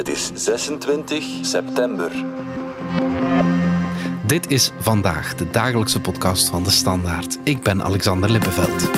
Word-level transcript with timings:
Het 0.00 0.08
is 0.08 0.30
26 0.34 1.24
september. 1.42 2.12
Dit 4.26 4.50
is 4.50 4.72
vandaag 4.78 5.34
de 5.34 5.50
dagelijkse 5.50 6.00
podcast 6.00 6.48
van 6.48 6.62
de 6.62 6.70
Standaard. 6.70 7.38
Ik 7.44 7.62
ben 7.62 7.82
Alexander 7.82 8.30
Lippenveld. 8.30 8.90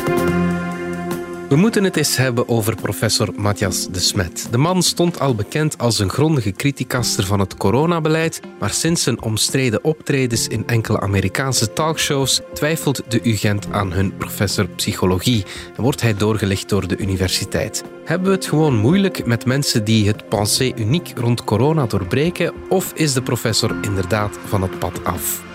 We 1.53 1.59
moeten 1.59 1.85
het 1.85 1.97
eens 1.97 2.17
hebben 2.17 2.49
over 2.49 2.75
professor 2.75 3.29
Matthias 3.37 3.89
de 3.91 4.01
Smet. 4.01 4.49
De 4.51 4.59
man 4.59 4.83
stond 4.83 5.21
al 5.21 5.35
bekend 5.35 5.79
als 5.79 5.99
een 5.99 6.11
grondige 6.11 6.53
criticaster 6.53 7.27
van 7.27 7.41
het 7.41 7.57
coronabeleid, 7.57 8.41
maar 8.59 8.71
sinds 8.71 9.03
zijn 9.03 9.23
omstreden 9.23 9.85
optredens 9.85 10.49
in 10.49 10.67
enkele 10.67 11.01
Amerikaanse 11.01 11.73
talkshows 11.73 12.41
twijfelt 12.55 13.03
de 13.09 13.21
UGent 13.23 13.67
aan 13.71 13.93
hun 13.93 14.17
professor 14.17 14.69
psychologie 14.69 15.45
en 15.77 15.83
wordt 15.83 16.01
hij 16.01 16.15
doorgelicht 16.15 16.69
door 16.69 16.89
de 16.89 16.97
universiteit. 16.97 17.85
Hebben 18.05 18.29
we 18.29 18.35
het 18.35 18.47
gewoon 18.47 18.77
moeilijk 18.77 19.27
met 19.27 19.47
mensen 19.47 19.85
die 19.85 20.07
het 20.07 20.29
pensée 20.29 20.75
uniek 20.77 21.13
rond 21.15 21.45
corona 21.45 21.87
doorbreken, 21.87 22.53
of 22.69 22.93
is 22.95 23.13
de 23.13 23.23
professor 23.23 23.77
inderdaad 23.81 24.39
van 24.47 24.63
het 24.63 24.79
pad 24.79 25.05
af? 25.05 25.52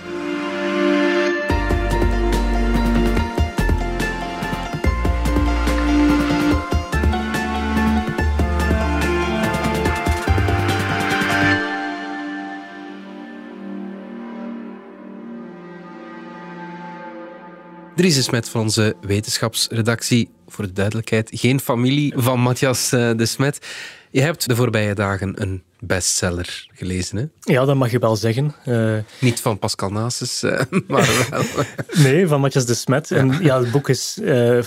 Dries 17.97 18.23
Smet 18.23 18.49
van 18.49 18.61
onze 18.61 18.95
wetenschapsredactie. 19.01 20.29
Voor 20.47 20.65
de 20.65 20.73
duidelijkheid, 20.73 21.29
geen 21.33 21.59
familie 21.59 22.13
van 22.15 22.39
Matthias 22.39 22.91
eh, 22.91 23.11
de 23.15 23.25
Smet. 23.25 23.67
Je 24.11 24.21
hebt 24.21 24.47
de 24.47 24.55
voorbije 24.55 24.93
dagen 24.93 25.41
een 25.41 25.63
bestseller 25.79 26.67
gelezen, 26.73 27.17
hè? 27.17 27.53
Ja, 27.53 27.65
dat 27.65 27.75
mag 27.75 27.91
je 27.91 27.99
wel 27.99 28.15
zeggen. 28.15 28.55
Uh, 28.65 28.97
Niet 29.19 29.39
van 29.39 29.59
Pascal 29.59 29.89
Nasus, 29.89 30.43
uh, 30.43 30.61
maar 30.87 31.27
wel... 31.29 31.43
nee, 32.03 32.27
van 32.27 32.41
Matthias 32.41 32.65
de 32.65 32.73
Smet. 32.73 33.11
En 33.11 33.37
ja, 33.41 33.59
het 33.59 33.71
boek 33.71 33.89
is, 33.89 34.17
uh, 34.21 34.61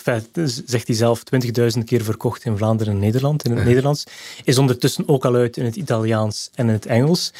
zegt 0.66 0.86
hij 0.86 0.96
zelf, 0.96 1.22
20.000 1.78 1.84
keer 1.84 2.04
verkocht 2.04 2.44
in 2.44 2.56
Vlaanderen 2.56 2.92
en 2.94 2.98
Nederland. 2.98 3.44
In 3.44 3.56
het 3.56 3.64
Nederlands. 3.64 4.04
Is 4.44 4.58
ondertussen 4.58 5.08
ook 5.08 5.24
al 5.24 5.34
uit 5.34 5.56
in 5.56 5.64
het 5.64 5.76
Italiaans 5.76 6.50
en 6.54 6.66
in 6.66 6.72
het 6.72 6.86
Engels. 6.86 7.32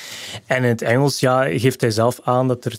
En 0.47 0.63
in 0.63 0.69
het 0.69 0.83
Engels 0.83 1.21
ja, 1.21 1.59
geeft 1.59 1.81
hij 1.81 1.91
zelf 1.91 2.21
aan 2.25 2.49
dat 2.49 2.65
er 2.65 2.77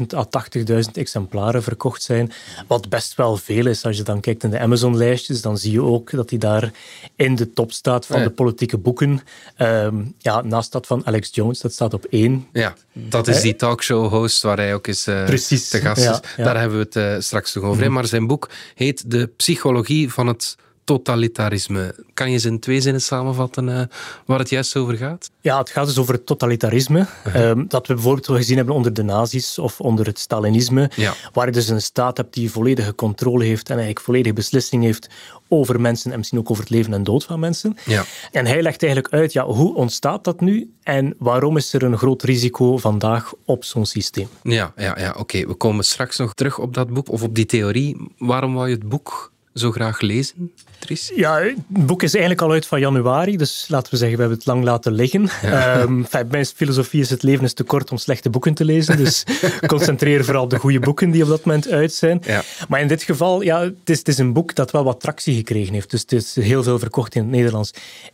60.000 0.00 0.06
à 0.14 0.26
80.000 0.68 0.74
exemplaren 0.92 1.62
verkocht 1.62 2.02
zijn. 2.02 2.32
Wat 2.66 2.88
best 2.88 3.14
wel 3.14 3.36
veel 3.36 3.66
is. 3.66 3.84
Als 3.84 3.96
je 3.96 4.02
dan 4.02 4.20
kijkt 4.20 4.44
in 4.44 4.50
de 4.50 4.58
Amazon-lijstjes, 4.58 5.40
dan 5.40 5.58
zie 5.58 5.72
je 5.72 5.82
ook 5.82 6.10
dat 6.10 6.30
hij 6.30 6.38
daar 6.38 6.72
in 7.16 7.34
de 7.34 7.52
top 7.52 7.72
staat 7.72 8.06
van 8.06 8.22
de 8.22 8.30
politieke 8.30 8.78
boeken. 8.78 9.20
Um, 9.58 10.14
ja, 10.28 10.42
naast 10.42 10.72
dat 10.72 10.86
van 10.86 11.06
Alex 11.06 11.28
Jones, 11.32 11.60
dat 11.60 11.72
staat 11.72 11.94
op 11.94 12.04
één. 12.04 12.46
Ja, 12.52 12.74
dat 12.92 13.28
is 13.28 13.40
die 13.40 13.56
talkshow-host 13.56 14.42
waar 14.42 14.56
hij 14.56 14.74
ook 14.74 14.86
eens 14.86 15.08
uh, 15.08 15.24
Precies, 15.24 15.68
te 15.68 15.80
gast 15.80 15.98
is. 15.98 16.04
ja, 16.04 16.20
ja. 16.36 16.44
Daar 16.44 16.60
hebben 16.60 16.78
we 16.78 16.84
het 16.84 16.96
uh, 16.96 17.20
straks 17.20 17.54
nog 17.54 17.64
over. 17.64 17.86
Mm. 17.86 17.92
Maar 17.92 18.06
zijn 18.06 18.26
boek 18.26 18.48
heet 18.74 19.10
De 19.10 19.26
Psychologie 19.26 20.12
van 20.12 20.26
het 20.26 20.56
totalitarisme. 20.88 21.94
Kan 22.14 22.30
je 22.30 22.38
ze 22.38 22.48
in 22.48 22.58
twee 22.58 22.80
zinnen 22.80 23.02
samenvatten 23.02 23.68
uh, 23.68 23.82
waar 24.26 24.38
het 24.38 24.50
juist 24.50 24.76
over 24.76 24.96
gaat? 24.96 25.30
Ja, 25.40 25.58
het 25.58 25.70
gaat 25.70 25.86
dus 25.86 25.98
over 25.98 26.14
het 26.14 26.26
totalitarisme. 26.26 27.06
Um, 27.36 27.68
dat 27.68 27.86
we 27.86 27.94
bijvoorbeeld 27.94 28.26
wel 28.26 28.36
gezien 28.36 28.56
hebben 28.56 28.74
onder 28.74 28.92
de 28.92 29.02
nazi's 29.02 29.58
of 29.58 29.80
onder 29.80 30.06
het 30.06 30.18
Stalinisme. 30.18 30.90
Ja. 30.94 31.14
Waar 31.32 31.46
je 31.46 31.52
dus 31.52 31.68
een 31.68 31.82
staat 31.82 32.16
hebt 32.16 32.34
die 32.34 32.50
volledige 32.50 32.94
controle 32.94 33.44
heeft 33.44 33.66
en 33.66 33.74
eigenlijk 33.74 34.04
volledige 34.04 34.34
beslissing 34.34 34.82
heeft 34.82 35.08
over 35.48 35.80
mensen 35.80 36.10
en 36.10 36.16
misschien 36.18 36.38
ook 36.38 36.50
over 36.50 36.62
het 36.62 36.72
leven 36.72 36.92
en 36.92 37.04
dood 37.04 37.24
van 37.24 37.40
mensen. 37.40 37.76
Ja. 37.84 38.04
En 38.32 38.46
hij 38.46 38.62
legt 38.62 38.82
eigenlijk 38.82 39.14
uit, 39.14 39.32
ja, 39.32 39.44
hoe 39.44 39.74
ontstaat 39.74 40.24
dat 40.24 40.40
nu 40.40 40.72
en 40.82 41.14
waarom 41.18 41.56
is 41.56 41.72
er 41.72 41.82
een 41.82 41.98
groot 41.98 42.22
risico 42.22 42.76
vandaag 42.76 43.32
op 43.44 43.64
zo'n 43.64 43.86
systeem? 43.86 44.28
Ja, 44.42 44.72
ja, 44.76 44.98
ja 44.98 45.08
oké. 45.08 45.20
Okay. 45.20 45.46
We 45.46 45.54
komen 45.54 45.84
straks 45.84 46.18
nog 46.18 46.34
terug 46.34 46.58
op 46.58 46.74
dat 46.74 46.88
boek 46.88 47.08
of 47.10 47.22
op 47.22 47.34
die 47.34 47.46
theorie. 47.46 48.12
Waarom 48.18 48.54
wou 48.54 48.68
je 48.68 48.74
het 48.74 48.88
boek 48.88 49.32
zo 49.54 49.70
graag 49.70 50.00
lezen, 50.00 50.52
Tris? 50.78 51.12
Ja, 51.14 51.38
het 51.38 51.56
boek 51.68 52.02
is 52.02 52.12
eigenlijk 52.12 52.42
al 52.42 52.52
uit 52.52 52.66
van 52.66 52.80
januari, 52.80 53.36
dus 53.36 53.66
laten 53.68 53.90
we 53.90 53.96
zeggen, 53.96 54.16
we 54.16 54.22
hebben 54.22 54.38
het 54.38 54.48
lang 54.48 54.64
laten 54.64 54.92
liggen. 54.92 55.28
Ja. 55.42 55.80
Um, 55.80 56.06
mijn 56.30 56.46
filosofie 56.46 57.00
is 57.00 57.10
het 57.10 57.22
leven 57.22 57.44
is 57.44 57.52
te 57.52 57.64
kort 57.64 57.90
om 57.90 57.96
slechte 57.96 58.30
boeken 58.30 58.54
te 58.54 58.64
lezen, 58.64 58.96
dus 58.96 59.24
concentreer 59.66 60.24
vooral 60.24 60.42
op 60.42 60.50
de 60.50 60.58
goede 60.58 60.80
boeken 60.80 61.10
die 61.10 61.22
op 61.22 61.28
dat 61.28 61.44
moment 61.44 61.68
uit 61.68 61.92
zijn. 61.92 62.22
Ja. 62.26 62.42
Maar 62.68 62.80
in 62.80 62.88
dit 62.88 63.02
geval, 63.02 63.40
ja, 63.40 63.60
het 63.60 63.74
is, 63.84 63.98
het 63.98 64.08
is 64.08 64.18
een 64.18 64.32
boek 64.32 64.54
dat 64.54 64.70
wel 64.70 64.84
wat 64.84 65.00
tractie 65.00 65.36
gekregen 65.36 65.74
heeft, 65.74 65.90
dus 65.90 66.00
het 66.00 66.12
is 66.12 66.34
heel 66.34 66.62
veel 66.62 66.78
verkocht 66.78 67.14
in 67.14 67.22
het 67.22 67.30
Nederlands 67.30 67.72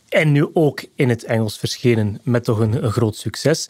en 0.09 0.31
nu 0.31 0.47
ook 0.53 0.85
in 0.95 1.09
het 1.09 1.23
Engels 1.23 1.57
verschenen 1.57 2.19
met 2.23 2.43
toch 2.43 2.59
een, 2.59 2.83
een 2.83 2.91
groot 2.91 3.15
succes. 3.15 3.69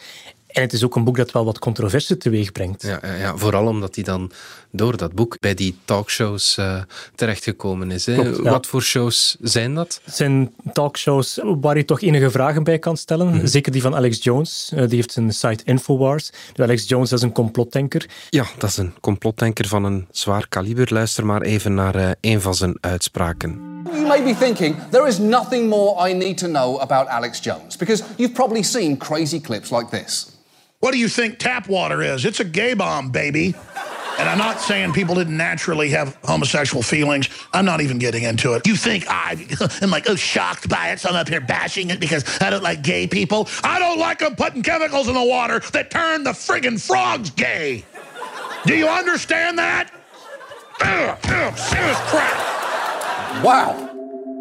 En 0.56 0.62
het 0.62 0.74
is 0.74 0.84
ook 0.84 0.96
een 0.96 1.04
boek 1.04 1.18
dat 1.18 1.32
wel 1.32 1.46
wat 1.46 1.60
controverse 1.60 2.18
teweeg 2.18 2.52
brengt. 2.52 2.82
Ja, 2.82 3.00
ja, 3.02 3.14
ja, 3.14 3.38
vooral 3.38 3.68
omdat 3.68 3.96
hij 3.96 4.04
dan 4.04 4.32
door 4.72 4.98
dat 4.98 5.14
boek 5.14 5.40
bij 5.40 5.54
die 5.54 5.78
talkshows 5.86 6.58
uh, 6.60 6.82
terechtgekomen 7.16 7.92
is. 7.92 8.06
Hè? 8.06 8.14
Klopt, 8.14 8.38
ja. 8.44 8.50
Wat 8.50 8.68
voor 8.68 8.82
shows 8.82 9.36
zijn 9.42 9.76
dat? 9.76 10.00
Het 10.04 10.16
zijn 10.16 10.54
talkshows 10.74 11.40
waar 11.44 11.78
je 11.78 11.86
toch 11.86 12.02
enige 12.02 12.32
vragen 12.32 12.64
bij 12.64 12.80
kan 12.80 12.98
stellen. 12.98 13.28
Mhm. 13.28 13.46
Zeker 13.46 13.72
die 13.72 13.82
van 13.82 13.96
Alex 13.96 14.24
Jones. 14.24 14.72
Uh, 14.74 14.80
die 14.80 14.96
heeft 14.96 15.16
een 15.16 15.34
site 15.34 15.64
Infowars. 15.64 16.30
Alex 16.56 16.88
Jones 16.88 17.12
is 17.12 17.22
een 17.22 17.32
complotdenker. 17.32 18.06
Ja, 18.30 18.46
dat 18.58 18.70
is 18.70 18.78
een 18.78 18.94
complotdenker 19.02 19.68
van 19.68 19.84
een 19.84 20.08
zwaar 20.12 20.48
kaliber. 20.48 20.94
Luister 20.94 21.26
maar 21.26 21.42
even 21.42 21.74
naar 21.74 21.96
uh, 21.96 22.10
een 22.22 22.42
van 22.42 22.56
zijn 22.56 22.78
uitspraken. 22.82 23.74
You 23.92 24.08
may 24.08 24.24
be 24.24 24.36
thinking, 24.40 24.76
there 24.90 25.08
is 25.08 25.18
nothing 25.18 25.70
more 25.70 26.10
I 26.10 26.14
need 26.14 26.38
to 26.38 26.48
know 26.48 26.80
about 26.80 27.08
Alex 27.08 27.40
Jones, 27.40 27.78
because 27.78 28.04
you've 28.16 28.34
probably 28.34 28.64
seen 28.64 28.98
crazy 28.98 29.42
clips 29.42 29.70
like 29.70 29.90
this. 29.90 30.34
What 30.86 30.94
do 30.94 31.00
you 31.00 31.10
think 31.10 31.40
tap 31.40 31.68
water 31.68 32.04
is? 32.04 32.26
It's 32.26 32.40
a 32.40 32.44
gay 32.44 32.76
bomb, 32.76 33.10
baby. 33.10 33.56
And 34.20 34.30
I'm 34.30 34.38
not 34.38 34.62
saying 34.62 34.94
people 34.94 35.16
didn't 35.16 35.36
naturally 35.36 35.90
have 35.90 36.16
homosexual 36.24 36.84
feelings. 36.84 37.28
I'm 37.54 37.66
not 37.66 37.82
even 37.82 37.98
getting 37.98 38.22
into 38.22 38.54
it. 38.54 38.68
You 38.68 38.76
think 38.76 39.06
I 39.08 39.48
am 39.82 39.90
like, 39.90 40.08
oh, 40.08 40.16
shocked 40.16 40.70
by 40.70 40.92
it, 40.92 41.00
so 41.00 41.10
I'm 41.10 41.16
up 41.16 41.28
here 41.28 41.42
bashing 41.42 41.90
it 41.90 42.00
because 42.00 42.40
I 42.40 42.52
don't 42.52 42.62
like 42.62 42.84
gay 42.84 43.08
people? 43.08 43.50
I 43.64 43.80
don't 43.80 43.98
like 43.98 44.20
them 44.20 44.36
putting 44.36 44.62
chemicals 44.62 45.08
in 45.08 45.16
the 45.16 45.24
water 45.24 45.60
that 45.72 45.90
turn 45.90 46.24
the 46.24 46.34
friggin' 46.34 46.80
frogs 46.80 47.32
gay. 47.32 47.84
Do 48.68 48.76
you 48.76 48.88
understand 48.88 49.58
that? 49.58 49.90
Ugh, 50.82 51.18
ugh, 51.24 51.58
serious 51.58 51.98
crap. 52.12 53.44
Wow. 53.44 53.85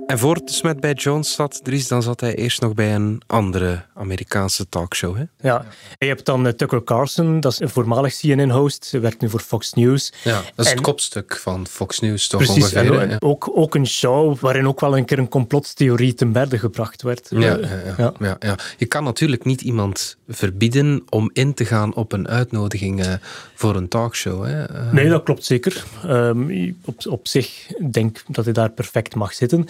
En 0.07 0.19
voor 0.19 0.35
het 0.35 0.51
Smet 0.51 0.81
bij 0.81 0.93
Jones 0.93 1.33
zat, 1.33 1.61
Dries, 1.63 1.89
dan 1.89 2.03
zat 2.03 2.21
hij 2.21 2.35
eerst 2.35 2.61
nog 2.61 2.75
bij 2.75 2.95
een 2.95 3.23
andere 3.27 3.83
Amerikaanse 3.95 4.69
talkshow. 4.69 5.17
Hè? 5.17 5.25
Ja, 5.41 5.65
je 5.99 6.07
hebt 6.07 6.25
dan 6.27 6.47
uh, 6.47 6.53
Tucker 6.53 6.85
Carlson, 6.85 7.41
dat 7.41 7.53
is 7.53 7.61
een 7.61 7.69
voormalig 7.69 8.17
CNN-host, 8.17 8.91
werkt 8.91 9.21
nu 9.21 9.29
voor 9.29 9.41
Fox 9.41 9.73
News. 9.73 10.13
Ja, 10.25 10.43
dat 10.55 10.65
is 10.65 10.71
en, 10.71 10.77
het 10.77 10.87
kopstuk 10.87 11.37
van 11.37 11.67
Fox 11.67 12.01
News, 12.01 12.29
toch 12.29 12.43
precies, 12.43 12.63
ongeveer. 12.63 13.01
En, 13.01 13.09
ja. 13.09 13.17
ook, 13.19 13.51
ook 13.55 13.75
een 13.75 13.87
show 13.87 14.39
waarin 14.39 14.67
ook 14.67 14.81
wel 14.81 14.97
een 14.97 15.05
keer 15.05 15.19
een 15.19 15.29
complottheorie 15.29 16.15
ten 16.15 16.33
berde 16.33 16.59
gebracht 16.59 17.03
werd. 17.03 17.27
Ja, 17.31 17.41
ja, 17.41 17.59
ja, 17.99 18.13
ja. 18.19 18.37
ja, 18.41 18.59
Je 18.77 18.87
kan 18.87 19.05
natuurlijk 19.05 19.45
niet 19.45 19.61
iemand 19.61 20.17
verbieden 20.29 21.03
om 21.09 21.31
in 21.33 21.55
te 21.55 21.65
gaan 21.65 21.95
op 21.95 22.13
een 22.13 22.29
uitnodiging 22.29 23.07
uh, 23.07 23.13
voor 23.55 23.77
een 23.77 23.89
talkshow. 23.89 24.45
Hè? 24.45 24.71
Uh, 24.71 24.93
nee, 24.93 25.09
dat 25.09 25.23
klopt 25.23 25.45
zeker. 25.45 25.85
Um, 26.07 26.77
op, 26.85 27.07
op 27.07 27.29
zich 27.29 27.73
denk 27.91 28.19
ik 28.19 28.25
dat 28.29 28.45
hij 28.45 28.55
daar 28.55 28.71
perfect 28.71 29.15
mag 29.15 29.35
zitten. 29.35 29.69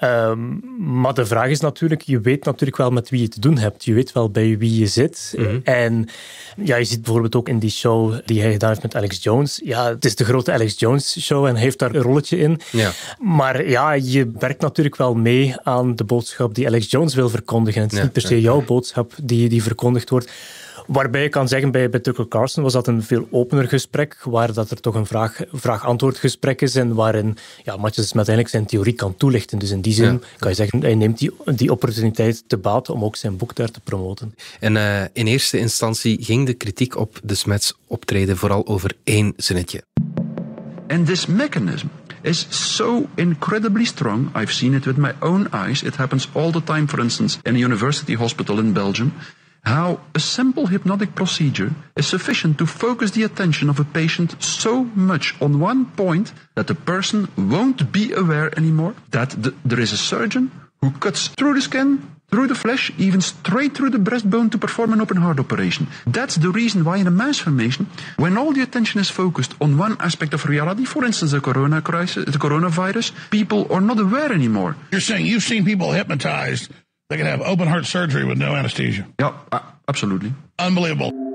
Um, 0.00 0.60
maar 1.00 1.14
de 1.14 1.26
vraag 1.26 1.48
is 1.48 1.60
natuurlijk, 1.60 2.02
je 2.02 2.20
weet 2.20 2.44
natuurlijk 2.44 2.76
wel 2.76 2.90
met 2.90 3.10
wie 3.10 3.20
je 3.20 3.28
te 3.28 3.40
doen 3.40 3.58
hebt. 3.58 3.84
Je 3.84 3.94
weet 3.94 4.12
wel 4.12 4.30
bij 4.30 4.58
wie 4.58 4.78
je 4.78 4.86
zit. 4.86 5.34
Mhm. 5.36 5.58
En 5.64 6.08
ja, 6.56 6.76
je 6.76 6.84
ziet 6.84 7.02
bijvoorbeeld 7.02 7.36
ook 7.36 7.48
in 7.48 7.58
die 7.58 7.70
show 7.70 8.14
die 8.24 8.40
hij 8.40 8.52
gedaan 8.52 8.68
heeft 8.68 8.82
met 8.82 8.94
Alex 8.94 9.22
Jones. 9.22 9.60
Ja, 9.64 9.88
het 9.88 10.04
is 10.04 10.16
de 10.16 10.24
grote 10.24 10.52
Alex 10.52 10.78
Jones 10.78 11.20
show 11.20 11.46
en 11.46 11.52
hij 11.52 11.62
heeft 11.62 11.78
daar 11.78 11.94
een 11.94 12.02
rolletje 12.02 12.38
in. 12.38 12.60
Ja. 12.70 12.90
Maar 13.18 13.68
ja, 13.68 13.92
je 13.92 14.30
werkt 14.38 14.60
natuurlijk 14.60 14.96
wel 14.96 15.14
mee 15.14 15.54
aan 15.62 15.96
de 15.96 16.04
boodschap 16.04 16.54
die 16.54 16.66
Alex 16.66 16.90
Jones 16.90 17.14
wil 17.14 17.28
verkondigen. 17.28 17.82
Het 17.82 17.92
is 17.92 17.98
Ja, 17.98 18.04
niet 18.04 18.12
per 18.12 18.22
se 18.22 18.40
jouw 18.40 18.64
boodschap 18.64 19.12
die, 19.22 19.48
die 19.48 19.62
verkondigd 19.62 20.10
wordt. 20.10 20.30
Waarbij 20.86 21.22
je 21.22 21.28
kan 21.28 21.48
zeggen, 21.48 21.70
bij, 21.70 21.90
bij 21.90 22.00
Tucker 22.00 22.28
Carlson 22.28 22.62
was 22.62 22.72
dat 22.72 22.86
een 22.86 23.02
veel 23.02 23.28
opener 23.30 23.68
gesprek, 23.68 24.16
waar 24.24 24.52
dat 24.52 24.70
er 24.70 24.80
toch 24.80 24.94
een 24.94 25.06
vraag- 25.06 25.40
vraag-antwoord 25.52 26.16
gesprek 26.18 26.60
is 26.60 26.74
en 26.74 26.94
waarin 26.94 27.36
ja, 27.64 27.76
Matjes 27.76 28.06
met 28.12 28.28
eigenlijk 28.28 28.48
zijn 28.48 28.66
theorie 28.66 28.92
kan 28.92 29.16
toelichten. 29.16 29.58
Dus 29.58 29.70
in 29.70 29.80
die 29.80 29.92
zin 29.92 30.12
Ja. 30.12 30.18
kan 30.38 30.50
je 30.50 30.56
zeggen, 30.56 30.80
hij 30.80 30.94
neemt 30.94 31.18
die, 31.18 31.30
die 31.44 31.70
opportuniteit 31.70 32.44
te 32.46 32.56
baat 32.56 32.90
om 32.90 33.04
ook 33.04 33.16
zijn 33.16 33.36
boek 33.36 33.54
daar 33.54 33.70
te 33.70 33.80
promoten. 33.80 34.34
En 34.60 34.74
uh, 34.74 35.00
in 35.12 35.26
eerste 35.26 35.58
instantie 35.58 36.24
ging 36.24 36.46
de 36.46 36.54
kritiek 36.54 36.96
op 36.96 37.20
de 37.24 37.34
Smets 37.34 37.74
optreden 37.86 38.36
vooral 38.36 38.66
over 38.66 38.92
één 39.04 39.32
zinnetje. 39.36 39.82
And 40.88 41.06
this 41.06 41.26
mechanism 41.26 41.86
is 42.22 42.46
so 42.48 43.06
incredibly 43.14 43.84
strong. 43.84 44.36
I've 44.36 44.52
seen 44.52 44.74
it 44.74 44.84
with 44.84 44.96
my 44.96 45.12
own 45.20 45.46
eyes. 45.52 45.82
It 45.82 45.96
happens 45.96 46.28
all 46.32 46.50
the 46.50 46.62
time, 46.64 46.88
for 46.88 46.98
instance, 46.98 47.38
in 47.42 47.54
a 47.54 47.58
university 47.58 48.14
hospital 48.14 48.58
in 48.58 48.72
Belgium. 48.72 49.12
How 49.64 50.00
a 50.14 50.20
simple 50.20 50.66
hypnotic 50.66 51.14
procedure 51.14 51.70
is 51.96 52.06
sufficient 52.06 52.58
to 52.58 52.66
focus 52.66 53.12
the 53.12 53.22
attention 53.22 53.70
of 53.70 53.78
a 53.78 53.84
patient 53.84 54.42
so 54.42 54.84
much 54.94 55.34
on 55.40 55.60
one 55.60 55.86
point 55.86 56.32
that 56.54 56.66
the 56.66 56.74
person 56.74 57.28
won't 57.36 57.92
be 57.92 58.12
aware 58.12 58.50
anymore 58.58 58.94
that 59.10 59.30
the, 59.30 59.54
there 59.64 59.80
is 59.80 59.92
a 59.92 59.96
surgeon 59.96 60.50
who 60.80 60.90
cuts 60.90 61.28
through 61.28 61.54
the 61.54 61.62
skin 61.62 62.02
through 62.32 62.48
the 62.48 62.54
flesh, 62.54 62.90
even 62.96 63.20
straight 63.20 63.76
through 63.76 63.90
the 63.90 63.98
breastbone 63.98 64.50
to 64.50 64.56
perform 64.56 64.94
an 64.94 65.02
open 65.02 65.18
heart 65.18 65.38
operation. 65.38 65.86
That's 66.06 66.36
the 66.36 66.48
reason 66.48 66.82
why 66.82 66.96
in 66.96 67.06
a 67.06 67.10
mass 67.10 67.38
formation, 67.38 67.86
when 68.16 68.38
all 68.38 68.52
the 68.52 68.62
attention 68.62 69.00
is 69.00 69.10
focused 69.10 69.54
on 69.60 69.76
one 69.76 69.98
aspect 70.00 70.32
of 70.32 70.46
reality, 70.46 70.86
for 70.86 71.04
instance, 71.04 71.32
the 71.32 71.42
corona 71.42 71.82
crisis, 71.82 72.24
the 72.24 72.38
coronavirus, 72.38 73.12
people 73.30 73.70
are 73.70 73.82
not 73.82 74.00
aware 74.00 74.32
anymore. 74.32 74.76
You're 74.90 75.02
saying 75.02 75.26
you've 75.26 75.42
seen 75.42 75.66
people 75.66 75.92
hypnotized 75.92 76.72
that 77.12 77.20
can 77.20 77.38
have 77.38 77.50
open 77.50 77.68
heart 77.68 77.86
surgery 77.86 78.24
with 78.24 78.38
no 78.38 78.54
anesthesia. 78.54 79.06
Yeah, 79.16 79.32
uh, 79.52 79.58
absolutely. 79.84 80.32
Unbelievable. 80.66 81.30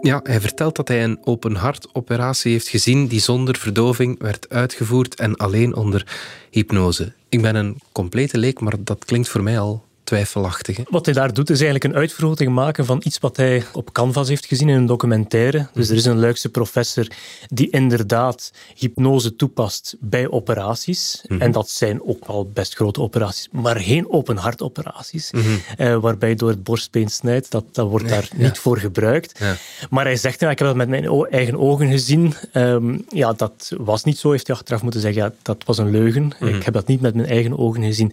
Ja, 0.00 0.20
hij 0.22 0.40
vertelt 0.40 0.76
dat 0.76 0.88
hij 0.88 1.04
een 1.04 1.18
open 1.24 1.54
hartoperatie 1.54 2.52
heeft 2.52 2.68
gezien 2.68 3.06
die 3.06 3.20
zonder 3.20 3.56
verdoving 3.56 4.18
werd 4.18 4.48
uitgevoerd 4.48 5.14
en 5.14 5.36
alleen 5.36 5.74
onder 5.74 6.06
hypnose. 6.50 7.12
Ik 7.28 7.42
ben 7.42 7.54
een 7.54 7.80
complete 7.92 8.38
leek, 8.38 8.60
maar 8.60 8.74
dat 8.78 9.04
klinkt 9.04 9.28
voor 9.28 9.42
mij 9.42 9.58
al 9.58 9.84
twijfelachtig. 10.06 10.78
Wat 10.88 11.04
hij 11.04 11.14
daar 11.14 11.32
doet, 11.32 11.50
is 11.50 11.60
eigenlijk 11.60 11.84
een 11.84 12.00
uitvergroting 12.00 12.52
maken 12.52 12.84
van 12.84 13.00
iets 13.04 13.18
wat 13.18 13.36
hij 13.36 13.64
op 13.72 13.92
Canvas 13.92 14.28
heeft 14.28 14.46
gezien 14.46 14.68
in 14.68 14.76
een 14.76 14.86
documentaire. 14.86 15.68
Dus 15.72 15.88
er 15.88 15.96
is 15.96 16.04
een 16.04 16.18
Luikse 16.18 16.48
professor 16.48 17.06
die 17.46 17.70
inderdaad 17.70 18.52
hypnose 18.74 19.36
toepast 19.36 19.96
bij 20.00 20.30
operaties. 20.30 21.24
Mhm. 21.28 21.40
En 21.40 21.52
dat 21.52 21.70
zijn 21.70 22.02
ook 22.02 22.26
wel 22.26 22.50
best 22.54 22.74
grote 22.74 23.00
operaties, 23.00 23.48
maar 23.52 23.80
geen 23.80 24.10
open 24.10 24.36
hartoperaties. 24.36 25.30
Mhm. 25.30 25.44
eh, 25.76 25.96
waarbij 25.96 26.28
je 26.28 26.34
door 26.34 26.48
het 26.48 26.62
borstbeen 26.62 27.08
snijdt, 27.08 27.50
dat, 27.50 27.64
dat 27.72 27.88
wordt 27.88 28.08
daar 28.08 28.28
niet 28.34 28.58
voor 28.58 28.78
gebruikt. 28.78 29.38
Ja. 29.38 29.56
Maar 29.90 30.04
hij 30.04 30.16
zegt, 30.16 30.42
ik 30.42 30.48
heb 30.48 30.58
dat 30.58 30.76
met 30.76 30.88
mijn 30.88 31.26
eigen 31.30 31.58
ogen 31.58 31.88
gezien. 31.90 32.34
Ehm, 32.52 32.98
ja, 33.08 33.32
dat 33.32 33.72
was 33.78 34.04
niet 34.04 34.18
zo, 34.18 34.30
heeft 34.30 34.46
hij 34.46 34.56
achteraf 34.56 34.82
moeten 34.82 35.00
zeggen. 35.00 35.22
Ja, 35.22 35.32
dat 35.42 35.62
was 35.66 35.78
een 35.78 35.90
leugen. 35.90 36.32
Mhm. 36.40 36.54
Ik 36.54 36.62
heb 36.62 36.74
dat 36.74 36.86
niet 36.86 37.00
met 37.00 37.14
mijn 37.14 37.28
eigen 37.28 37.58
ogen 37.58 37.82
gezien. 37.82 38.12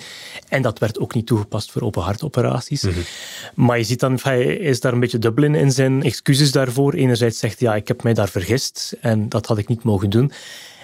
En 0.49 0.61
dat 0.61 0.79
werd 0.79 0.99
ook 0.99 1.13
niet 1.13 1.25
toegepast 1.25 1.71
voor 1.71 1.81
open 1.83 2.01
hartoperaties. 2.01 2.81
Mhm. 2.81 2.99
Maar 3.55 3.77
je 3.77 3.83
ziet 3.83 3.99
dan, 3.99 4.19
hij 4.21 4.43
is 4.43 4.79
daar 4.79 4.93
een 4.93 4.99
beetje 4.99 5.19
dubbel 5.19 5.43
in, 5.43 5.55
in 5.55 5.71
zijn 5.71 6.03
excuses 6.03 6.51
daarvoor. 6.51 6.93
Enerzijds 6.93 7.39
zegt 7.39 7.59
hij, 7.59 7.69
ja, 7.69 7.75
ik 7.75 7.87
heb 7.87 8.03
mij 8.03 8.13
daar 8.13 8.29
vergist 8.29 8.95
en 9.01 9.29
dat 9.29 9.45
had 9.45 9.57
ik 9.57 9.67
niet 9.67 9.83
mogen 9.83 10.09
doen. 10.09 10.31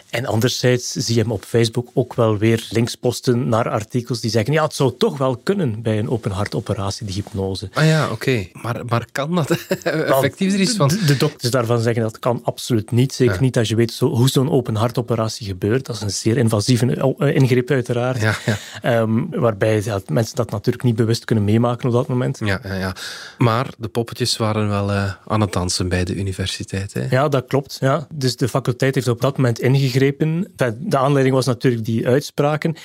En 0.09 0.25
anderzijds 0.25 0.91
zie 0.91 1.15
je 1.15 1.21
hem 1.21 1.31
op 1.31 1.43
Facebook 1.43 1.89
ook 1.93 2.13
wel 2.13 2.37
weer 2.37 2.67
links 2.69 2.95
posten 2.95 3.49
naar 3.49 3.69
artikels 3.69 4.19
die 4.19 4.31
zeggen, 4.31 4.53
ja, 4.53 4.63
het 4.63 4.73
zou 4.73 4.93
toch 4.97 5.17
wel 5.17 5.37
kunnen 5.37 5.81
bij 5.81 5.99
een 5.99 6.09
open 6.09 6.31
hartoperatie, 6.31 7.05
die 7.05 7.15
hypnose. 7.15 7.69
Ah 7.73 7.85
ja, 7.85 8.11
oké. 8.11 8.47
Maar, 8.53 8.85
maar 8.85 9.05
kan 9.11 9.35
dat 9.35 9.49
effectief 9.83 10.53
er 10.53 10.59
iets 10.59 10.75
van? 10.75 10.87
De, 10.87 11.05
de 11.05 11.17
dokters 11.17 11.51
daarvan 11.51 11.81
zeggen 11.81 12.03
dat 12.03 12.19
kan 12.19 12.39
absoluut 12.43 12.91
niet. 12.91 13.13
Zeker 13.13 13.41
niet 13.41 13.57
als 13.57 13.69
je 13.69 13.75
weet 13.75 13.91
zo, 13.91 14.07
hoe 14.07 14.29
zo'n 14.29 14.49
open 14.49 14.75
hartoperatie 14.75 15.47
gebeurt. 15.47 15.85
Dat 15.85 15.95
is 15.95 16.01
een 16.01 16.11
zeer 16.11 16.37
invasieve 16.37 17.15
eh, 17.17 17.35
ingreep 17.35 17.69
uiteraard. 17.69 18.21
Ja, 18.21 18.35
ja. 18.45 18.57
Ehm, 18.81 19.25
waarbij 19.29 19.83
mensen 20.07 20.35
dat 20.35 20.51
natuurlijk 20.51 20.83
niet 20.83 20.95
bewust 20.95 21.25
kunnen 21.25 21.43
meemaken 21.43 21.87
op 21.87 21.93
dat 21.93 22.07
moment. 22.07 22.39
Ja, 22.45 22.59
ja, 22.63 22.73
ja. 22.73 22.95
Maar 23.37 23.67
de 23.77 23.87
poppetjes 23.87 24.37
waren 24.37 24.69
wel 24.69 24.91
eh, 24.91 25.13
aan 25.27 25.41
het 25.41 25.53
dansen 25.53 25.89
bij 25.89 26.03
de 26.03 26.15
universiteit. 26.15 26.93
Hè? 26.93 27.05
Ja, 27.09 27.27
dat 27.27 27.45
klopt. 27.47 27.77
Ja. 27.79 28.07
Dus 28.13 28.35
de 28.35 28.47
faculteit 28.47 28.95
heeft 28.95 29.07
op 29.07 29.21
dat 29.21 29.37
moment 29.37 29.59
ingegrepen. 29.59 29.98
De 29.99 30.97
aanleiding 30.97 31.35
was 31.35 31.45
natuurlijk 31.45 31.85
die 31.85 32.07
uitspraken. 32.07 32.75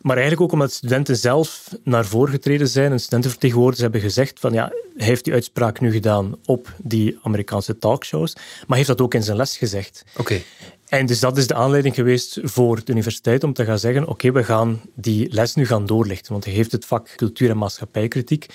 Maar 0.00 0.16
eigenlijk 0.16 0.40
ook 0.40 0.52
omdat 0.52 0.72
studenten 0.72 1.16
zelf 1.16 1.68
naar 1.84 2.06
voren 2.06 2.32
getreden 2.32 2.68
zijn 2.68 2.92
en 2.92 3.00
studentenvertegenwoordigers 3.00 3.82
hebben 3.82 4.00
gezegd 4.00 4.40
van 4.40 4.52
ja, 4.52 4.72
hij 4.96 5.06
heeft 5.06 5.24
die 5.24 5.32
uitspraak 5.32 5.80
nu 5.80 5.92
gedaan 5.92 6.34
op 6.44 6.72
die 6.82 7.18
Amerikaanse 7.22 7.78
talkshows, 7.78 8.36
maar 8.66 8.76
heeft 8.76 8.88
dat 8.88 9.00
ook 9.00 9.14
in 9.14 9.22
zijn 9.22 9.36
les 9.36 9.56
gezegd. 9.56 10.04
Oké. 10.16 10.42
En 10.88 11.06
dus 11.06 11.20
dat 11.20 11.36
is 11.36 11.46
de 11.46 11.54
aanleiding 11.54 11.94
geweest 11.94 12.38
voor 12.42 12.84
de 12.84 12.92
universiteit 12.92 13.44
om 13.44 13.52
te 13.52 13.64
gaan 13.64 13.78
zeggen 13.78 14.08
oké, 14.08 14.32
we 14.32 14.44
gaan 14.44 14.80
die 14.94 15.32
les 15.32 15.54
nu 15.54 15.66
gaan 15.66 15.86
doorlichten, 15.86 16.32
want 16.32 16.44
hij 16.44 16.54
heeft 16.54 16.72
het 16.72 16.84
vak 16.84 17.12
cultuur- 17.16 17.50
en 17.50 17.58
maatschappijkritiek. 17.58 18.46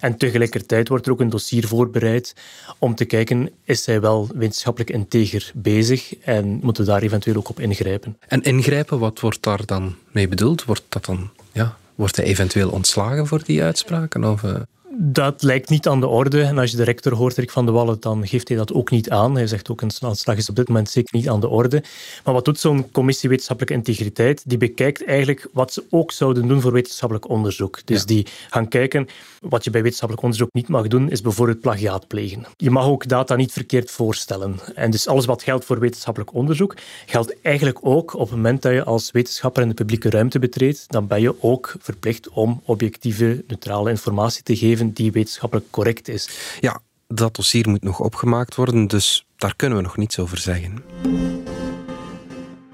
En 0.00 0.16
tegelijkertijd 0.16 0.88
wordt 0.88 1.06
er 1.06 1.12
ook 1.12 1.20
een 1.20 1.30
dossier 1.30 1.66
voorbereid 1.66 2.34
om 2.78 2.94
te 2.94 3.04
kijken, 3.04 3.50
is 3.64 3.86
hij 3.86 4.00
wel 4.00 4.28
wetenschappelijk 4.34 4.90
integer 4.90 5.50
bezig 5.54 6.16
en 6.16 6.58
moeten 6.62 6.84
we 6.84 6.90
daar 6.90 7.02
eventueel 7.02 7.36
ook 7.36 7.48
op 7.48 7.60
ingrijpen. 7.60 8.18
En 8.28 8.42
ingrijpen, 8.42 8.98
wat 8.98 9.20
wordt 9.20 9.42
daar 9.42 9.66
dan 9.66 9.94
mee 10.10 10.28
bedoeld? 10.28 10.64
Wordt 10.64 10.84
dat 10.88 11.04
dan, 11.04 11.30
ja, 11.52 11.76
wordt 11.94 12.16
hij 12.16 12.24
eventueel 12.24 12.70
ontslagen 12.70 13.26
voor 13.26 13.42
die 13.44 13.62
uitspraken? 13.62 14.24
Of, 14.24 14.44
eh? 14.44 14.54
Dat 15.00 15.42
lijkt 15.42 15.68
niet 15.68 15.88
aan 15.88 16.00
de 16.00 16.06
orde. 16.06 16.42
En 16.42 16.58
als 16.58 16.70
je 16.70 16.76
de 16.76 16.82
rector 16.82 17.14
hoort, 17.14 17.36
Rick 17.36 17.50
van 17.50 17.66
de 17.66 17.72
Wallen, 17.72 17.96
dan 18.00 18.26
geeft 18.26 18.48
hij 18.48 18.56
dat 18.56 18.72
ook 18.72 18.90
niet 18.90 19.10
aan. 19.10 19.34
Hij 19.34 19.46
zegt 19.46 19.70
ook, 19.70 19.80
een 19.80 19.90
aanslag 20.00 20.36
is 20.36 20.48
op 20.48 20.56
dit 20.56 20.68
moment 20.68 20.90
zeker 20.90 21.16
niet 21.16 21.28
aan 21.28 21.40
de 21.40 21.48
orde. 21.48 21.82
Maar 22.24 22.34
wat 22.34 22.44
doet 22.44 22.60
zo'n 22.60 22.90
commissie 22.90 23.28
wetenschappelijke 23.28 23.76
integriteit? 23.76 24.42
Die 24.46 24.58
bekijkt 24.58 25.04
eigenlijk 25.04 25.48
wat 25.52 25.72
ze 25.72 25.84
ook 25.90 26.12
zouden 26.12 26.48
doen 26.48 26.60
voor 26.60 26.72
wetenschappelijk 26.72 27.28
onderzoek. 27.28 27.80
Dus 27.84 28.04
die 28.04 28.26
gaan 28.50 28.68
kijken, 28.68 29.08
wat 29.40 29.64
je 29.64 29.70
bij 29.70 29.80
wetenschappelijk 29.80 30.26
onderzoek 30.26 30.52
niet 30.52 30.68
mag 30.68 30.86
doen, 30.86 31.10
is 31.10 31.20
bijvoorbeeld 31.20 31.60
plagiaat 31.60 32.06
plegen. 32.06 32.46
Je 32.56 32.70
mag 32.70 32.84
ook 32.84 33.08
data 33.08 33.36
niet 33.36 33.52
verkeerd 33.52 33.90
voorstellen. 33.90 34.56
En 34.74 34.90
dus 34.90 35.08
alles 35.08 35.26
wat 35.26 35.42
geldt 35.42 35.64
voor 35.64 35.78
wetenschappelijk 35.78 36.34
onderzoek, 36.34 36.76
geldt 37.06 37.42
eigenlijk 37.42 37.78
ook 37.82 38.14
op 38.14 38.20
het 38.20 38.30
moment 38.30 38.62
dat 38.62 38.72
je 38.72 38.84
als 38.84 39.10
wetenschapper 39.10 39.62
in 39.62 39.68
de 39.68 39.74
publieke 39.74 40.10
ruimte 40.10 40.38
betreedt, 40.38 40.84
dan 40.86 41.06
ben 41.06 41.20
je 41.20 41.42
ook 41.42 41.74
verplicht 41.80 42.28
om 42.28 42.62
objectieve, 42.64 43.44
neutrale 43.46 43.90
informatie 43.90 44.42
te 44.42 44.56
geven 44.56 44.87
die 44.92 45.12
wetenschappelijk 45.12 45.70
correct 45.70 46.08
is. 46.08 46.28
Ja, 46.60 46.80
dat 47.06 47.36
dossier 47.36 47.68
moet 47.68 47.82
nog 47.82 48.00
opgemaakt 48.00 48.54
worden, 48.54 48.86
dus 48.86 49.26
daar 49.36 49.56
kunnen 49.56 49.78
we 49.78 49.84
nog 49.84 49.96
niets 49.96 50.18
over 50.18 50.38
zeggen. 50.38 50.84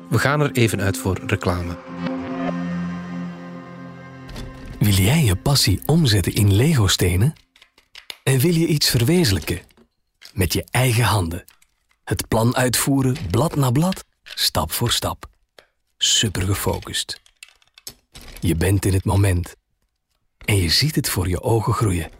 We 0.08 0.18
gaan 0.18 0.40
er 0.40 0.52
even 0.52 0.80
uit 0.80 0.98
voor 0.98 1.20
reclame. 1.26 1.76
Wil 4.78 4.92
jij 4.92 5.24
je 5.24 5.36
passie 5.36 5.80
omzetten 5.86 6.34
in 6.34 6.54
Lego-stenen? 6.54 7.32
En 8.22 8.38
wil 8.38 8.54
je 8.54 8.66
iets 8.66 8.90
verwezenlijken? 8.90 9.60
Met 10.32 10.52
je 10.52 10.64
eigen 10.70 11.04
handen. 11.04 11.44
Het 12.04 12.28
plan 12.28 12.56
uitvoeren, 12.56 13.16
blad 13.30 13.56
na 13.56 13.70
blad, 13.70 14.04
stap 14.22 14.72
voor 14.72 14.90
stap. 14.90 15.26
Super 15.98 16.42
gefocust. 16.42 17.20
Je 18.40 18.54
bent 18.54 18.84
in 18.84 18.92
het 18.92 19.04
moment. 19.04 19.54
En 20.44 20.56
je 20.56 20.68
ziet 20.68 20.94
het 20.94 21.08
voor 21.08 21.28
je 21.28 21.42
ogen 21.42 21.72
groeien. 21.72 22.10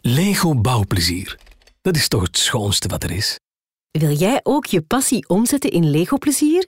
Lego 0.00 0.54
bouwplezier. 0.54 1.38
Dat 1.82 1.96
is 1.96 2.08
toch 2.08 2.22
het 2.22 2.38
schoonste 2.38 2.88
wat 2.88 3.02
er 3.02 3.10
is? 3.10 3.40
Wil 3.90 4.10
jij 4.10 4.40
ook 4.42 4.66
je 4.66 4.82
passie 4.82 5.28
omzetten 5.28 5.70
in 5.70 5.90
Lego-plezier? 5.90 6.66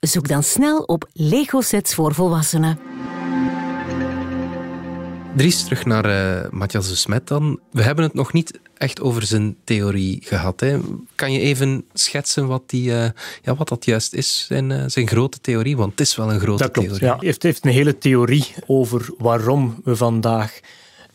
Zoek 0.00 0.28
dan 0.28 0.42
snel 0.42 0.78
op 0.82 1.08
Lego-sets 1.12 1.94
voor 1.94 2.14
volwassenen. 2.14 2.97
Dries, 5.38 5.64
terug 5.64 5.84
naar 5.84 6.04
eh, 6.04 6.50
Matthias 6.50 6.88
de 6.88 6.96
Smet 6.96 7.26
dan. 7.26 7.60
We 7.70 7.82
hebben 7.82 8.04
het 8.04 8.14
nog 8.14 8.32
niet 8.32 8.58
echt 8.76 9.00
over 9.00 9.22
zijn 9.22 9.56
theorie 9.64 10.18
gehad. 10.24 10.60
Hè. 10.60 10.78
Kan 11.14 11.32
je 11.32 11.40
even 11.40 11.84
schetsen 11.92 12.46
wat, 12.46 12.62
die, 12.66 12.92
eh, 12.94 13.10
ja, 13.42 13.54
wat 13.54 13.68
dat 13.68 13.84
juist 13.84 14.14
is, 14.14 14.44
zijn, 14.46 14.70
eh, 14.70 14.82
zijn 14.86 15.08
grote 15.08 15.40
theorie? 15.40 15.76
Want 15.76 15.90
het 15.90 16.00
is 16.00 16.16
wel 16.16 16.32
een 16.32 16.40
grote 16.40 16.62
Dat 16.62 16.72
klopt. 16.72 16.88
theorie. 16.88 17.06
Ja. 17.06 17.16
Hij 17.16 17.26
heeft, 17.26 17.42
heeft 17.42 17.64
een 17.64 17.70
hele 17.70 17.98
theorie 17.98 18.54
over 18.66 19.10
waarom 19.18 19.80
we 19.84 19.96
vandaag 19.96 20.60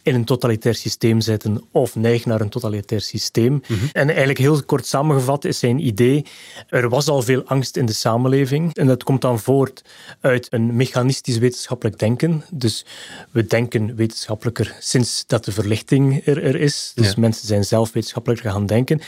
in 0.03 0.15
een 0.15 0.25
totalitair 0.25 0.75
systeem 0.75 1.22
zitten 1.22 1.62
of 1.72 1.95
neigen 1.95 2.29
naar 2.29 2.41
een 2.41 2.50
totalitair 2.50 3.01
systeem. 3.01 3.62
En 3.91 4.07
eigenlijk 4.07 4.39
heel 4.39 4.63
kort 4.63 4.86
samengevat 4.86 5.45
is 5.45 5.60
zijn 5.60 5.86
idee, 5.88 6.25
er 6.69 6.89
was 6.89 7.07
al 7.07 7.22
veel 7.22 7.43
angst 7.45 7.77
in 7.77 7.86
de 7.86 7.93
samenleving 7.93 8.75
en 8.75 8.88
dat 8.88 9.03
komt 9.03 9.22
dan 9.22 9.39
voort 9.39 9.81
uit 10.22 10.48
een 10.50 10.75
mechanistisch 10.75 11.38
wetenschappelijk 11.38 12.00
denken. 12.00 12.43
Dus 12.51 12.86
we 13.31 13.45
denken 13.45 13.95
wetenschappelijker 13.95 14.75
sinds 14.79 15.24
dat 15.27 15.45
de 15.45 15.51
verlichting 15.51 16.25
er, 16.25 16.43
er 16.43 16.55
is. 16.55 16.91
Dus 16.95 17.07
Ja. 17.07 17.13
mensen 17.17 17.48
zijn 17.48 17.63
zelf 17.65 17.91
wetenschappelijker 17.91 18.51
gaan 18.51 18.65
denken. 18.65 19.01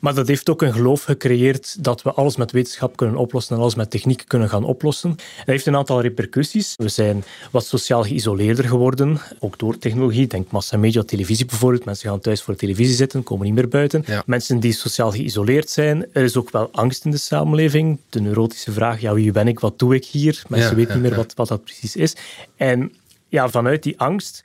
Maar 0.00 0.14
dat 0.14 0.28
heeft 0.28 0.50
ook 0.50 0.62
een 0.62 0.72
geloof 0.72 1.02
gecreëerd 1.02 1.84
dat 1.84 2.02
we 2.02 2.12
alles 2.12 2.36
met 2.36 2.52
wetenschap 2.52 2.96
kunnen 2.96 3.16
oplossen 3.16 3.56
en 3.56 3.62
alles 3.62 3.74
met 3.74 3.90
techniek 3.90 4.24
kunnen 4.26 4.48
gaan 4.48 4.64
oplossen. 4.64 5.10
Dat 5.10 5.46
heeft 5.46 5.66
een 5.66 5.76
aantal 5.76 6.00
repercussies. 6.00 6.74
We 6.76 6.88
zijn 6.88 7.24
wat 7.50 7.66
sociaal 7.66 8.02
geïsoleerder 8.02 8.64
geworden, 8.64 9.20
ook 9.38 9.58
door 9.58 9.78
technologie. 9.78 10.26
Denk 10.26 10.50
massamedia, 10.50 11.02
televisie 11.02 11.46
bijvoorbeeld. 11.46 11.84
Mensen 11.84 12.10
gaan 12.10 12.20
thuis 12.20 12.42
voor 12.42 12.54
de 12.54 12.60
televisie 12.60 12.94
zitten, 12.94 13.22
komen 13.22 13.46
niet 13.46 13.54
meer 13.54 13.68
buiten. 13.68 14.02
Ja. 14.06 14.22
Mensen 14.26 14.60
die 14.60 14.72
sociaal 14.72 15.10
geïsoleerd 15.10 15.70
zijn. 15.70 16.06
Er 16.12 16.22
is 16.22 16.36
ook 16.36 16.50
wel 16.50 16.68
angst 16.72 17.04
in 17.04 17.10
de 17.10 17.16
samenleving. 17.16 17.98
De 18.08 18.20
neurotische 18.20 18.72
vraag, 18.72 19.00
ja, 19.00 19.14
wie 19.14 19.32
ben 19.32 19.48
ik, 19.48 19.60
wat 19.60 19.78
doe 19.78 19.94
ik 19.94 20.04
hier? 20.04 20.42
Mensen 20.48 20.70
Ja, 20.70 20.76
weten 20.76 20.94
ja, 20.94 21.00
niet 21.00 21.10
meer 21.10 21.18
wat, 21.18 21.34
wat 21.34 21.48
dat 21.48 21.64
precies 21.64 21.96
is. 21.96 22.16
En 22.56 22.92
ja, 23.28 23.48
vanuit 23.48 23.82
die 23.82 23.98
angst 23.98 24.44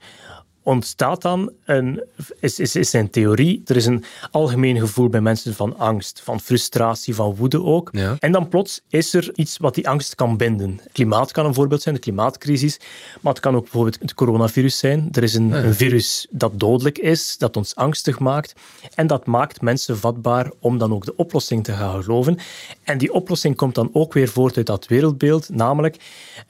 ontstaat 0.66 1.22
dan 1.22 1.52
een, 1.66 2.04
is, 2.40 2.60
is, 2.60 2.76
is 2.76 2.94
een 2.94 3.10
theorie. 3.10 3.62
Er 3.66 3.76
is 3.76 3.86
een 3.86 4.04
algemeen 4.32 4.80
gevoel 4.80 5.10
bij 5.10 5.22
mensen 5.22 5.54
van 5.54 5.78
angst, 5.78 6.22
van 6.24 6.40
frustratie, 6.40 7.16
van 7.16 7.36
woede 7.36 7.64
ook. 7.64 7.90
Ja. 7.92 8.16
En 8.20 8.32
dan 8.32 8.48
plots 8.48 8.82
is 8.90 9.14
er 9.14 9.32
iets 9.36 9.58
wat 9.58 9.76
die 9.76 9.90
angst 9.90 10.16
kan 10.16 10.38
binden. 10.38 10.80
Klimaat 10.92 11.32
kan 11.32 11.46
een 11.46 11.54
voorbeeld 11.54 11.82
zijn, 11.82 11.96
de 11.96 12.02
klimaatcrisis. 12.02 12.80
Maar 13.22 13.34
het 13.34 13.42
kan 13.42 13.56
ook 13.56 13.64
bijvoorbeeld 13.64 14.00
het 14.02 14.14
coronavirus 14.14 14.78
zijn. 14.78 15.10
Er 15.12 15.24
is 15.24 15.34
een, 15.34 15.52
een 15.52 15.74
virus 15.74 16.28
dat 16.30 16.60
dodelijk 16.60 16.98
is, 16.98 17.38
dat 17.38 17.58
ons 17.58 17.76
angstig 17.76 18.20
maakt. 18.20 18.54
En 18.96 19.08
dat 19.08 19.26
maakt 19.26 19.62
mensen 19.62 19.98
vatbaar 19.98 20.52
om 20.60 20.78
dan 20.78 20.94
ook 20.94 21.06
de 21.06 21.16
oplossing 21.16 21.64
te 21.64 21.72
gaan 21.72 22.04
geloven. 22.04 22.38
En 22.84 22.98
die 22.98 23.14
oplossing 23.14 23.56
komt 23.56 23.76
dan 23.76 23.90
ook 23.94 24.14
weer 24.14 24.28
voort 24.28 24.58
uit 24.58 24.66
dat 24.66 24.88
wereldbeeld, 24.88 25.50
namelijk 25.50 25.98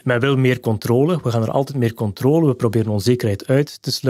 men 0.03 0.19
wil 0.19 0.37
meer 0.37 0.59
controle. 0.59 1.19
We 1.23 1.31
gaan 1.31 1.41
er 1.41 1.51
altijd 1.51 1.77
meer 1.77 1.93
controle. 1.93 2.47
We 2.47 2.55
proberen 2.55 2.91
onzekerheid 2.91 3.47
uit 3.47 3.81
te 3.81 3.91
sluiten. 3.91 4.04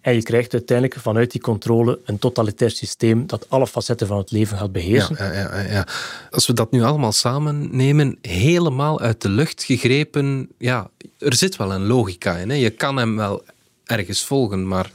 En 0.00 0.14
je 0.14 0.22
krijgt 0.22 0.52
uiteindelijk 0.52 1.00
vanuit 1.00 1.30
die 1.30 1.40
controle 1.40 1.98
een 2.04 2.18
totalitair 2.18 2.70
systeem 2.70 3.26
dat 3.26 3.46
alle 3.48 3.66
facetten 3.66 4.06
van 4.06 4.18
het 4.18 4.30
leven 4.30 4.58
gaat 4.58 4.72
beheersen. 4.72 5.16
Ja, 5.18 5.32
ja, 5.32 5.60
ja. 5.60 5.86
Als 6.30 6.46
we 6.46 6.52
dat 6.52 6.70
nu 6.70 6.82
allemaal 6.82 7.12
samen 7.12 7.76
nemen, 7.76 8.18
helemaal 8.22 9.00
uit 9.00 9.22
de 9.22 9.28
lucht 9.28 9.62
gegrepen, 9.62 10.48
ja, 10.58 10.90
er 11.18 11.34
zit 11.34 11.56
wel 11.56 11.72
een 11.72 11.86
logica 11.86 12.36
in. 12.36 12.50
Hè. 12.50 12.56
Je 12.56 12.70
kan 12.70 12.96
hem 12.96 13.16
wel 13.16 13.42
ergens 13.84 14.24
volgen, 14.24 14.68
maar... 14.68 14.90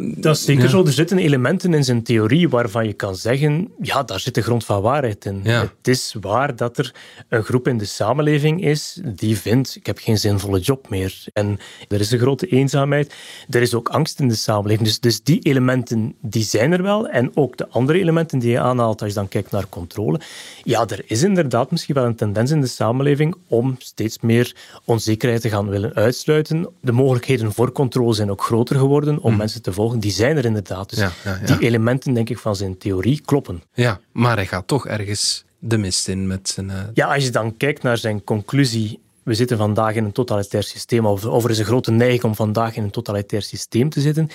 Dat 0.00 0.36
is 0.36 0.44
zeker 0.44 0.62
Ja. 0.62 0.68
zo. 0.68 0.84
Er 0.84 0.92
zitten 0.92 1.18
elementen 1.18 1.74
in 1.74 1.84
zijn 1.84 2.02
theorie 2.02 2.48
waarvan 2.48 2.86
je 2.86 2.92
kan 2.92 3.16
zeggen, 3.16 3.68
ja, 3.82 4.02
daar 4.02 4.20
zit 4.20 4.34
de 4.34 4.42
grond 4.42 4.64
van 4.64 4.82
waarheid 4.82 5.24
in. 5.24 5.40
Ja. 5.42 5.60
Het 5.60 5.88
is 5.88 6.14
waar 6.20 6.56
dat 6.56 6.78
er 6.78 6.94
een 7.28 7.42
groep 7.42 7.68
in 7.68 7.78
de 7.78 7.84
samenleving 7.84 8.64
is 8.64 9.00
die 9.04 9.38
vindt, 9.38 9.76
ik 9.76 9.86
heb 9.86 9.98
geen 9.98 10.18
zinvolle 10.18 10.60
job 10.60 10.88
meer. 10.88 11.24
En 11.32 11.58
er 11.88 12.00
is 12.00 12.10
een 12.10 12.18
grote 12.18 12.46
eenzaamheid. 12.46 13.14
Er 13.50 13.62
is 13.62 13.74
ook 13.74 13.88
angst 13.88 14.20
in 14.20 14.28
de 14.28 14.34
samenleving. 14.34 14.88
Dus, 14.88 15.00
dus 15.00 15.22
die 15.22 15.40
elementen, 15.42 16.14
die 16.20 16.42
zijn 16.44 16.72
er 16.72 16.82
wel. 16.82 17.08
En 17.08 17.30
ook 17.36 17.56
de 17.56 17.68
andere 17.68 17.98
elementen 18.00 18.38
die 18.38 18.50
je 18.50 18.60
aanhaalt 18.60 19.00
als 19.00 19.10
je 19.10 19.16
dan 19.16 19.28
kijkt 19.28 19.50
naar 19.50 19.68
controle. 19.68 20.20
Ja, 20.62 20.86
er 20.86 21.02
is 21.06 21.22
inderdaad 21.22 21.70
misschien 21.70 21.94
wel 21.94 22.04
een 22.04 22.14
tendens 22.16 22.50
in 22.50 22.60
de 22.60 22.66
samenleving 22.66 23.34
om 23.48 23.76
steeds 23.78 24.18
meer 24.20 24.54
onzekerheid 24.84 25.40
te 25.40 25.48
gaan 25.48 25.68
willen 25.68 25.94
uitsluiten. 25.94 26.68
De 26.80 26.92
mogelijkheden 26.92 27.52
voor 27.52 27.72
controle 27.72 28.14
zijn 28.14 28.30
ook 28.30 28.42
groter 28.42 28.76
geworden 28.76 29.20
om 29.20 29.36
mensen 29.36 29.62
te 29.62 29.72
volgen. 29.72 29.87
Die 29.96 30.10
zijn 30.12 30.36
er 30.36 30.44
inderdaad. 30.44 30.90
Dus. 30.90 30.98
Ja, 30.98 31.12
ja, 31.24 31.38
ja. 31.40 31.46
die 31.56 31.66
elementen, 31.66 32.12
denk 32.14 32.28
ik, 32.30 32.38
van 32.38 32.56
zijn 32.56 32.78
theorie 32.78 33.20
kloppen. 33.24 33.62
Ja, 33.74 34.00
maar 34.12 34.36
hij 34.36 34.46
gaat 34.46 34.66
toch 34.66 34.86
ergens 34.86 35.44
de 35.58 35.78
mist 35.78 36.08
in 36.08 36.26
met 36.26 36.48
zijn... 36.48 36.70
eh, 36.70 36.76
Ja, 36.94 37.14
als 37.14 37.24
je 37.24 37.30
dan 37.30 37.56
kijkt 37.56 37.82
naar 37.82 37.98
zijn 37.98 38.24
conclusie. 38.24 39.00
We 39.22 39.34
zitten 39.34 39.56
vandaag 39.56 39.94
in 39.94 40.04
een 40.04 40.12
totalitair 40.12 40.62
systeem, 40.62 41.06
of, 41.06 41.24
of 41.24 41.44
er 41.44 41.50
is 41.50 41.58
een 41.58 41.64
grote 41.64 41.90
neiging 41.90 42.22
om 42.22 42.34
vandaag 42.34 42.76
in 42.76 42.82
een 42.82 42.90
totalitair 42.90 43.42
systeem 43.42 43.88
te 43.88 44.00
zitten. 44.00 44.30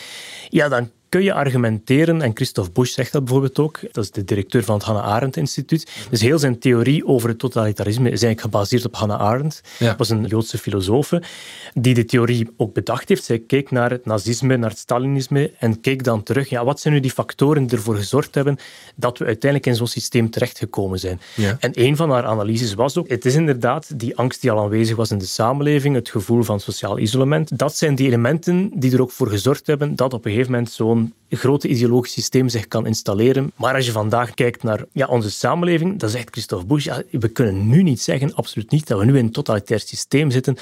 Ja, 0.49 0.69
dan 0.69 0.89
kun 1.13 1.23
je 1.23 1.33
argumenteren, 1.33 2.21
en 2.21 2.31
Christophe 2.33 2.71
Busch 2.71 2.93
zegt 2.93 3.11
dat 3.11 3.23
bijvoorbeeld 3.23 3.59
ook, 3.59 3.79
dat 3.91 4.03
is 4.03 4.11
de 4.11 4.23
directeur 4.23 4.63
van 4.63 4.75
het 4.75 4.83
Hannah 4.83 5.05
Arendt 5.05 5.37
Instituut. 5.37 5.87
Dus 6.09 6.21
heel 6.21 6.39
zijn 6.39 6.59
theorie 6.59 7.07
over 7.07 7.29
het 7.29 7.39
totalitarisme 7.39 8.09
is 8.09 8.23
eigenlijk 8.23 8.41
gebaseerd 8.41 8.85
op 8.85 8.95
Hannah 8.95 9.19
Arendt. 9.19 9.61
Ja. 9.79 9.87
Dat 9.87 9.97
was 9.97 10.09
een 10.09 10.25
Joodse 10.25 10.57
filosoof 10.57 11.11
die 11.73 11.93
de 11.93 12.05
theorie 12.05 12.49
ook 12.57 12.73
bedacht 12.73 13.09
heeft. 13.09 13.23
Zij 13.23 13.39
keek 13.39 13.71
naar 13.71 13.89
het 13.89 14.05
nazisme, 14.05 14.57
naar 14.57 14.69
het 14.69 14.79
Stalinisme 14.79 15.51
en 15.59 15.81
keek 15.81 16.03
dan 16.03 16.23
terug. 16.23 16.49
Ja, 16.49 16.65
wat 16.65 16.79
zijn 16.79 16.93
nu 16.93 16.99
die 16.99 17.11
factoren 17.11 17.67
die 17.67 17.77
ervoor 17.77 17.95
gezorgd 17.95 18.35
hebben 18.35 18.57
dat 18.95 19.17
we 19.17 19.25
uiteindelijk 19.25 19.71
in 19.71 19.77
zo'n 19.77 19.87
systeem 19.87 20.29
terechtgekomen 20.29 20.99
zijn? 20.99 21.21
Ja. 21.35 21.57
En 21.59 21.71
een 21.73 21.95
van 21.95 22.09
haar 22.09 22.25
analyses 22.25 22.73
was 22.73 22.97
ook, 22.97 23.09
het 23.09 23.25
is 23.25 23.35
inderdaad 23.35 23.99
die 23.99 24.17
angst 24.17 24.41
die 24.41 24.51
al 24.51 24.63
aanwezig 24.63 24.95
was 24.95 25.11
in 25.11 25.17
de 25.17 25.25
samenleving, 25.25 25.95
het 25.95 26.09
gevoel 26.09 26.43
van 26.43 26.59
sociaal 26.59 26.99
isolement. 26.99 27.57
Dat 27.57 27.75
zijn 27.75 27.95
die 27.95 28.07
elementen 28.07 28.71
die 28.73 28.93
er 28.93 29.01
ook 29.01 29.11
voor 29.11 29.27
gezorgd 29.27 29.67
hebben 29.67 29.95
dat 29.95 30.13
op 30.13 30.25
een 30.25 30.31
gegeven 30.31 30.51
moment 30.51 30.71
zo'n 30.71 31.02
grote 31.29 31.67
ideologisch 31.67 32.11
systeem 32.11 32.49
zich 32.49 32.67
kan 32.67 32.85
installeren. 32.85 33.51
Maar 33.55 33.75
als 33.75 33.85
je 33.85 33.91
vandaag 33.91 34.33
kijkt 34.33 34.63
naar 34.63 34.83
ja, 34.91 35.05
onze 35.05 35.31
samenleving, 35.31 35.99
dan 35.99 36.09
zegt 36.09 36.27
Christophe 36.31 36.65
Busch, 36.65 36.85
ja, 36.85 37.01
we 37.11 37.27
kunnen 37.27 37.67
nu 37.67 37.83
niet 37.83 38.01
zeggen, 38.01 38.35
absoluut 38.35 38.71
niet, 38.71 38.87
dat 38.87 38.99
we 38.99 39.05
nu 39.05 39.17
in 39.17 39.25
een 39.25 39.31
totalitair 39.31 39.79
systeem 39.79 40.31
zitten, 40.31 40.57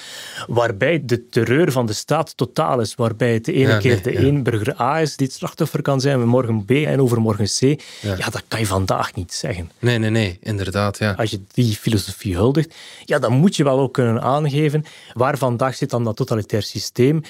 waarbij 0.48 1.02
de 1.06 1.28
terreur 1.28 1.72
van 1.72 1.86
de 1.86 1.94
staat 1.94 2.38
totaal 2.38 2.80
is, 2.80 2.96
waarbij 2.96 3.34
het 3.34 3.46
de 3.46 3.54
ene 3.54 3.70
Ja, 3.70 3.78
keer 3.78 3.94
nee, 3.94 4.02
de 4.02 4.12
ja. 4.12 4.20
één 4.20 4.44
burger 4.44 4.82
A 4.82 5.02
is 5.02 5.16
die 5.16 5.28
het 5.28 5.36
slachtoffer 5.36 5.82
kan 5.82 6.02
zijn, 6.02 6.28
morgen 6.28 6.66
B 6.66 6.72
en 6.72 7.02
overmorgen 7.02 7.46
C. 7.46 7.82
Ja. 8.02 8.16
dat 8.16 8.44
kan 8.48 8.60
je 8.60 8.66
vandaag 8.66 9.16
niet 9.16 9.34
zeggen 9.34 9.72
Nee, 9.80 9.98
nee, 9.98 10.10
nee, 10.10 10.38
inderdaad, 10.42 10.98
ja. 10.98 11.12
als 11.12 11.32
je 11.32 11.40
die 11.54 11.76
filosofie 11.76 12.36
huldigt, 12.36 12.76
ja, 13.06 13.20
dan 13.20 13.34
moet 13.34 13.56
je 13.56 13.64
wel 13.64 13.80
ook 13.80 13.94
kunnen 13.94 14.22
aangeven 14.22 14.86
waar 15.14 15.38
vandaag 15.38 15.76
zit 15.76 15.90
dan 15.90 16.04
dat 16.04 16.16
totalitair 16.16 16.64
systeem. 16.64 17.22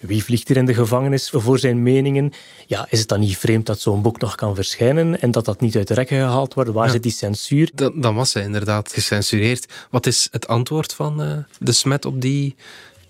Wie 0.00 0.24
vliegt 0.24 0.50
er 0.50 0.56
in 0.56 0.64
de 0.64 0.74
gevangenis 0.74 1.30
voor 1.32 1.58
zijn 1.58 1.82
meningen? 1.82 2.32
Ja, 2.66 2.86
is 2.90 2.98
het 2.98 3.08
dan 3.08 3.20
niet 3.20 3.36
vreemd 3.36 3.66
dat 3.66 3.80
zo'n 3.80 4.02
boek 4.02 4.20
nog 4.20 4.34
kan 4.34 4.54
verschijnen 4.54 5.20
en 5.20 5.30
dat 5.30 5.44
dat 5.44 5.60
niet 5.60 5.76
uit 5.76 5.88
de 5.88 5.94
rekken 5.94 6.16
gehaald 6.16 6.54
wordt? 6.54 6.70
Waar 6.70 6.90
zit 6.90 7.02
die 7.02 7.12
censuur? 7.12 7.70
Dan, 7.74 7.92
dan 8.00 8.14
was 8.14 8.34
hij 8.34 8.42
inderdaad 8.42 8.92
gecensureerd. 8.92 9.72
Wat 9.90 10.06
is 10.06 10.28
het 10.30 10.48
antwoord 10.48 10.94
van 10.94 11.22
eh, 11.22 11.36
de 11.58 11.72
smet 11.72 12.04
op 12.04 12.20
die 12.20 12.54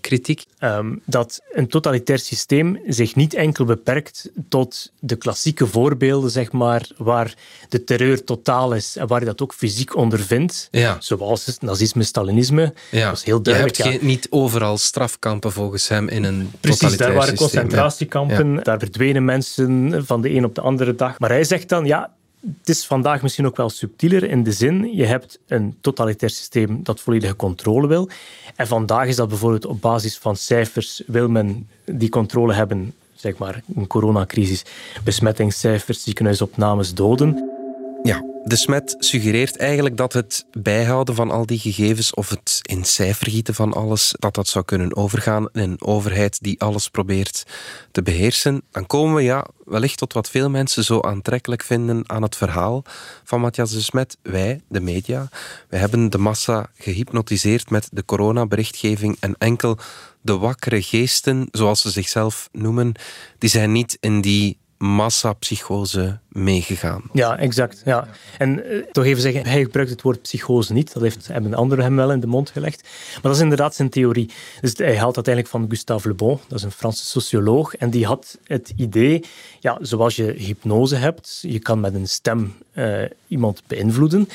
kritiek? 0.01 0.43
Ehm, 0.59 0.95
dat 1.05 1.41
een 1.51 1.67
totalitair 1.67 2.19
systeem 2.19 2.79
zich 2.87 3.15
niet 3.15 3.33
enkel 3.33 3.65
beperkt 3.65 4.29
tot 4.49 4.91
de 4.99 5.15
klassieke 5.15 5.67
voorbeelden, 5.67 6.29
zeg 6.31 6.51
maar, 6.51 6.87
waar 6.97 7.33
de 7.69 7.83
terreur 7.83 8.23
totaal 8.23 8.73
is 8.73 8.95
en 8.95 9.07
waar 9.07 9.19
je 9.19 9.25
dat 9.25 9.41
ook 9.41 9.53
fysiek 9.53 9.95
ondervindt, 9.95 10.67
Ja. 10.71 10.97
zoals 10.99 11.45
het 11.45 11.61
nazisme, 11.61 12.03
stalinisme. 12.03 12.73
Ja. 12.91 13.07
Dat 13.09 13.17
is 13.17 13.23
heel 13.23 13.37
Je 13.37 13.43
duidelijk. 13.43 13.77
hebt 13.77 13.91
ja. 13.91 13.97
geen, 13.97 14.07
niet 14.07 14.27
overal 14.29 14.77
strafkampen 14.77 15.51
volgens 15.51 15.87
hem 15.87 16.07
in 16.07 16.23
een 16.23 16.51
Precies, 16.59 16.79
daar 16.79 16.89
totalitair 16.89 17.13
waren 17.17 17.37
systeem, 17.37 17.59
ja. 17.61 17.67
concentratiekampen, 17.67 18.63
daar 18.63 18.79
verdwenen 18.79 19.25
mensen 19.25 20.03
van 20.05 20.21
de 20.21 20.29
een 20.29 20.45
op 20.45 20.55
de 20.55 20.61
andere 20.61 20.95
dag. 20.95 21.19
Maar 21.19 21.29
hij 21.29 21.43
zegt 21.43 21.69
dan, 21.69 21.85
ja, 21.85 22.11
het 22.41 22.69
is 22.69 22.85
vandaag 22.85 23.21
misschien 23.21 23.45
ook 23.45 23.57
wel 23.57 23.69
subtieler 23.69 24.23
in 24.23 24.43
de 24.43 24.51
zin, 24.51 24.95
je 24.95 25.05
hebt 25.05 25.39
een 25.47 25.77
totalitair 25.81 26.31
systeem 26.31 26.79
dat 26.83 26.99
volledige 26.99 27.35
controle 27.35 27.87
wil. 27.87 28.09
En 28.55 28.67
vandaag 28.67 29.07
is 29.07 29.15
dat 29.15 29.27
bijvoorbeeld 29.27 29.65
op 29.65 29.81
basis 29.81 30.17
van 30.17 30.35
cijfers, 30.35 31.03
wil 31.07 31.29
men 31.29 31.67
die 31.85 32.09
controle 32.09 32.53
hebben, 32.53 32.93
zeg 33.15 33.37
maar, 33.37 33.61
een 33.75 33.87
coronacrisis, 33.87 34.65
besmettingscijfers, 35.03 36.03
ziekenhuisopnames, 36.03 36.93
doden. 36.93 37.60
Ja, 38.03 38.23
de 38.43 38.55
smet 38.55 38.95
suggereert 38.99 39.57
eigenlijk 39.57 39.97
dat 39.97 40.13
het 40.13 40.45
bijhouden 40.51 41.15
van 41.15 41.31
al 41.31 41.45
die 41.45 41.59
gegevens 41.59 42.13
of 42.13 42.29
het 42.29 42.59
in 42.61 42.83
cijfer 42.83 43.29
gieten 43.29 43.53
van 43.53 43.73
alles, 43.73 44.15
dat 44.19 44.35
dat 44.35 44.47
zou 44.47 44.65
kunnen 44.65 44.95
overgaan 44.95 45.49
in 45.53 45.61
een 45.61 45.81
overheid 45.81 46.43
die 46.43 46.61
alles 46.61 46.89
probeert 46.89 47.45
te 47.91 48.01
beheersen. 48.01 48.61
Dan 48.71 48.87
komen 48.87 49.15
we 49.15 49.21
ja, 49.21 49.45
wellicht 49.65 49.97
tot 49.97 50.13
wat 50.13 50.29
veel 50.29 50.49
mensen 50.49 50.83
zo 50.83 51.01
aantrekkelijk 51.01 51.63
vinden 51.63 52.03
aan 52.09 52.21
het 52.21 52.35
verhaal 52.35 52.83
van 53.23 53.41
Matthias 53.41 53.71
de 53.71 53.81
Smet. 53.81 54.17
Wij, 54.21 54.61
de 54.67 54.81
media, 54.81 55.29
wij 55.69 55.79
hebben 55.79 56.09
de 56.09 56.17
massa 56.17 56.69
gehypnotiseerd 56.75 57.69
met 57.69 57.89
de 57.91 58.05
coronaberichtgeving 58.05 59.17
en 59.19 59.35
enkel 59.37 59.77
de 60.21 60.37
wakkere 60.37 60.81
geesten, 60.81 61.47
zoals 61.51 61.81
ze 61.81 61.89
zichzelf 61.89 62.49
noemen, 62.51 62.93
die 63.37 63.49
zijn 63.49 63.71
niet 63.71 63.97
in 63.99 64.21
die 64.21 64.57
massapsychose 64.77 66.19
meegegaan. 66.31 67.01
Ja, 67.13 67.37
exact. 67.37 67.81
Ja. 67.85 68.07
En 68.37 68.65
eh, 68.65 68.77
toch 68.91 69.05
even 69.05 69.21
zeggen, 69.21 69.45
hij 69.45 69.63
gebruikt 69.63 69.91
het 69.91 70.01
woord 70.01 70.21
psychose 70.21 70.73
niet. 70.73 70.93
Dat 70.93 71.03
heeft, 71.03 71.27
hebben 71.27 71.53
anderen 71.53 71.83
hem 71.83 71.95
wel 71.95 72.11
in 72.11 72.19
de 72.19 72.27
mond 72.27 72.49
gelegd. 72.49 72.81
Maar 73.13 73.21
dat 73.21 73.35
is 73.35 73.41
inderdaad 73.41 73.75
zijn 73.75 73.89
theorie. 73.89 74.29
Dus 74.61 74.77
hij 74.77 74.97
haalt 74.97 75.15
uiteindelijk 75.15 75.55
van 75.55 75.65
Gustave 75.69 76.07
Le 76.07 76.13
Bon, 76.13 76.39
dat 76.47 76.57
is 76.57 76.63
een 76.63 76.71
Franse 76.71 77.05
socioloog. 77.05 77.75
En 77.75 77.89
die 77.89 78.05
had 78.05 78.37
het 78.43 78.73
idee, 78.75 79.23
ja, 79.59 79.77
zoals 79.81 80.15
je 80.15 80.33
hypnose 80.37 80.95
hebt, 80.95 81.39
je 81.41 81.59
kan 81.59 81.79
met 81.79 81.93
een 81.93 82.07
stem 82.07 82.53
eh, 82.71 83.03
iemand 83.27 83.61
beïnvloeden, 83.67 84.29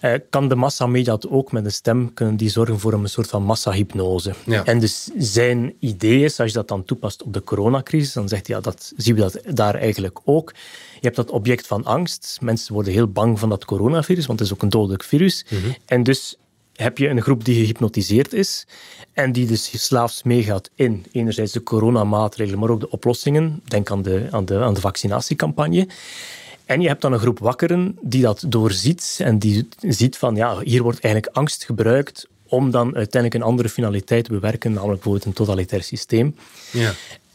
eh, 0.00 0.12
kan 0.30 0.48
de 0.48 0.54
massamedia 0.54 1.14
het 1.14 1.28
ook 1.28 1.52
met 1.52 1.64
een 1.64 1.72
stem 1.72 2.14
kunnen 2.14 2.36
die 2.36 2.50
zorgen 2.50 2.78
voor 2.78 2.92
een 2.92 3.08
soort 3.08 3.28
van 3.28 3.42
massahypnose. 3.42 4.34
Ja. 4.46 4.64
En 4.64 4.78
dus 4.78 5.10
zijn 5.16 5.74
idee 5.78 6.24
is, 6.24 6.40
als 6.40 6.48
je 6.48 6.54
dat 6.54 6.68
dan 6.68 6.84
toepast 6.84 7.22
op 7.22 7.32
de 7.32 7.44
coronacrisis, 7.44 8.12
dan 8.12 8.28
zegt 8.28 8.46
hij, 8.46 8.56
ja, 8.56 8.62
dat 8.62 8.92
zien 8.96 9.14
we 9.14 9.20
dat 9.20 9.40
daar 9.48 9.74
eigenlijk 9.74 10.18
ook. 10.24 10.52
Je 11.00 11.06
hebt 11.06 11.16
dat 11.16 11.30
object 11.40 11.66
van 11.66 11.84
angst. 11.84 12.38
Mensen 12.40 12.74
worden 12.74 12.92
heel 12.92 13.08
bang 13.08 13.38
van 13.38 13.48
dat 13.48 13.64
coronavirus, 13.64 14.26
want 14.26 14.38
het 14.38 14.48
is 14.48 14.54
ook 14.54 14.62
een 14.62 14.68
dodelijk 14.68 15.04
virus. 15.04 15.44
En 15.86 16.02
dus 16.02 16.36
heb 16.74 16.98
je 16.98 17.08
een 17.08 17.22
groep 17.22 17.44
die 17.44 17.54
gehypnotiseerd 17.54 18.32
is 18.32 18.66
en 19.12 19.32
die 19.32 19.46
dus 19.46 19.86
slaafs 19.86 20.22
meegaat 20.22 20.70
in 20.74 21.04
enerzijds 21.12 21.52
de 21.52 21.62
coronamaatregelen, 21.62 22.58
maar 22.60 22.70
ook 22.70 22.80
de 22.80 22.90
oplossingen. 22.90 23.62
Denk 23.64 23.90
aan 23.90 24.02
de, 24.02 24.28
aan 24.30 24.44
de, 24.44 24.58
aan 24.58 24.74
de 24.74 24.80
vaccinatiecampagne. 24.80 25.88
En 26.64 26.80
je 26.80 26.88
hebt 26.88 27.02
dan 27.02 27.12
een 27.12 27.18
groep 27.18 27.38
wakkeren 27.38 27.98
die 28.00 28.22
dat 28.22 28.44
doorziet 28.48 29.18
en 29.22 29.38
die 29.38 29.68
ziet 29.80 30.16
van, 30.16 30.36
ja, 30.36 30.60
hier 30.60 30.82
wordt 30.82 31.00
eigenlijk 31.00 31.36
angst 31.36 31.64
gebruikt 31.64 32.28
om 32.46 32.70
dan 32.70 32.96
uiteindelijk 32.96 33.34
een 33.34 33.50
andere 33.50 33.68
finaliteit 33.68 34.24
te 34.24 34.30
bewerken, 34.30 34.72
namelijk 34.72 35.02
bijvoorbeeld 35.02 35.24
een 35.24 35.44
totalitair 35.44 35.82
systeem. 35.82 36.36
Ja. 36.72 36.92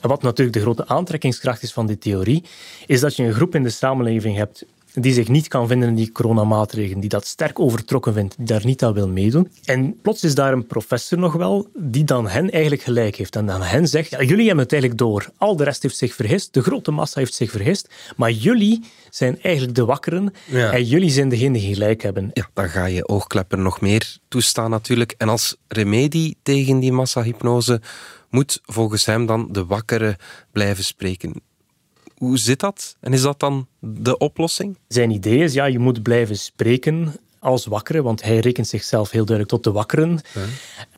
Wat 0.07 0.21
natuurlijk 0.21 0.57
de 0.57 0.61
grote 0.61 0.87
aantrekkingskracht 0.87 1.63
is 1.63 1.73
van 1.73 1.87
die 1.87 1.97
theorie, 1.97 2.43
is 2.85 2.99
dat 2.99 3.15
je 3.15 3.23
een 3.23 3.33
groep 3.33 3.55
in 3.55 3.63
de 3.63 3.69
samenleving 3.69 4.37
hebt 4.37 4.65
die 4.95 5.13
zich 5.13 5.27
niet 5.27 5.47
kan 5.47 5.67
vinden 5.67 5.89
in 5.89 5.95
die 5.95 6.11
coronamaatregelen, 6.11 6.99
die 6.99 7.09
dat 7.09 7.25
sterk 7.25 7.59
overtrokken 7.59 8.13
vindt, 8.13 8.37
die 8.37 8.45
daar 8.45 8.65
niet 8.65 8.83
aan 8.83 8.93
wil 8.93 9.07
meedoen. 9.07 9.51
En 9.65 9.99
plots 10.01 10.23
is 10.23 10.35
daar 10.35 10.53
een 10.53 10.67
professor 10.67 11.17
nog 11.17 11.33
wel, 11.33 11.69
die 11.77 12.03
dan 12.03 12.27
hen 12.27 12.51
eigenlijk 12.51 12.81
gelijk 12.81 13.15
heeft. 13.15 13.35
En 13.35 13.45
dan 13.45 13.61
hen 13.61 13.87
zegt, 13.87 14.09
ja, 14.09 14.21
jullie 14.21 14.45
hebben 14.47 14.63
het 14.63 14.71
eigenlijk 14.73 15.01
door. 15.01 15.29
Al 15.37 15.55
de 15.55 15.63
rest 15.63 15.81
heeft 15.83 15.97
zich 15.97 16.13
vergist, 16.13 16.53
de 16.53 16.61
grote 16.61 16.91
massa 16.91 17.19
heeft 17.19 17.33
zich 17.33 17.51
vergist, 17.51 17.89
maar 18.15 18.31
jullie 18.31 18.83
zijn 19.09 19.41
eigenlijk 19.41 19.75
de 19.75 19.85
wakkeren 19.85 20.33
Ja. 20.45 20.71
en 20.71 20.83
jullie 20.83 21.09
zijn 21.09 21.29
degene 21.29 21.59
die 21.59 21.73
gelijk 21.73 22.01
hebben. 22.01 22.29
Ja, 22.33 22.49
dan 22.53 22.69
ga 22.69 22.85
je 22.85 23.07
oogkleppen 23.07 23.61
nog 23.61 23.81
meer 23.81 24.17
toestaan 24.27 24.69
natuurlijk. 24.69 25.15
En 25.17 25.29
als 25.29 25.55
remedie 25.67 26.37
tegen 26.43 26.79
die 26.79 26.91
massahypnose 26.91 27.81
moet 28.29 28.59
volgens 28.63 29.05
hem 29.05 29.25
dan 29.25 29.47
de 29.51 29.65
wakkere 29.65 30.17
blijven 30.51 30.83
spreken. 30.83 31.41
Hoe 32.17 32.37
zit 32.37 32.59
dat? 32.59 32.95
En 32.99 33.13
is 33.13 33.21
dat 33.21 33.39
dan 33.39 33.67
de 33.79 34.17
oplossing? 34.17 34.77
Zijn 34.87 35.11
idee 35.11 35.39
is, 35.39 35.53
ja, 35.53 35.65
je 35.65 35.79
moet 35.79 36.03
blijven 36.03 36.37
spreken 36.37 37.13
als 37.39 37.65
wakkere, 37.65 38.01
want 38.01 38.23
hij 38.23 38.39
rekent 38.39 38.67
zichzelf 38.67 39.11
heel 39.11 39.25
duidelijk 39.25 39.49
tot 39.49 39.63
de 39.63 39.71
wakkeren. 39.71 40.19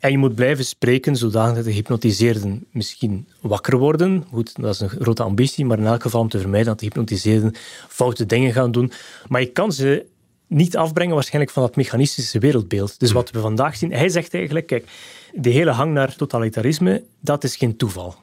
En 0.00 0.10
je 0.10 0.18
moet 0.18 0.34
blijven 0.34 0.64
spreken 0.64 1.16
zodat 1.16 1.54
de 1.54 1.62
gehypnotiseerden 1.62 2.66
misschien 2.70 3.28
wakker 3.40 3.78
worden. 3.78 4.24
Goed, 4.32 4.60
dat 4.60 4.74
is 4.74 4.80
een 4.80 4.88
grote 4.88 5.22
ambitie, 5.22 5.64
maar 5.64 5.78
in 5.78 5.86
elk 5.86 6.02
geval 6.02 6.20
om 6.20 6.28
te 6.28 6.38
vermijden 6.38 6.68
dat 6.68 6.78
de 6.78 6.86
gehypnotiseerden 6.86 7.54
foute 7.88 8.26
dingen 8.26 8.52
gaan 8.52 8.72
doen. 8.72 8.92
Maar 9.28 9.40
je 9.40 9.46
kan 9.46 9.72
ze 9.72 10.06
niet 10.46 10.76
afbrengen 10.76 11.14
waarschijnlijk 11.14 11.52
van 11.52 11.62
dat 11.62 11.76
mechanistische 11.76 12.38
wereldbeeld. 12.38 13.00
Dus 13.00 13.12
wat 13.12 13.30
we 13.30 13.40
vandaag 13.40 13.76
zien, 13.76 13.92
hij 13.92 14.08
zegt 14.08 14.34
eigenlijk, 14.34 14.66
kijk, 14.66 14.88
die 15.34 15.52
hele 15.52 15.70
hang 15.70 15.92
naar 15.92 16.16
totalitarisme, 16.16 17.04
dat 17.20 17.44
is 17.44 17.56
geen 17.56 17.76
toeval. 17.76 18.14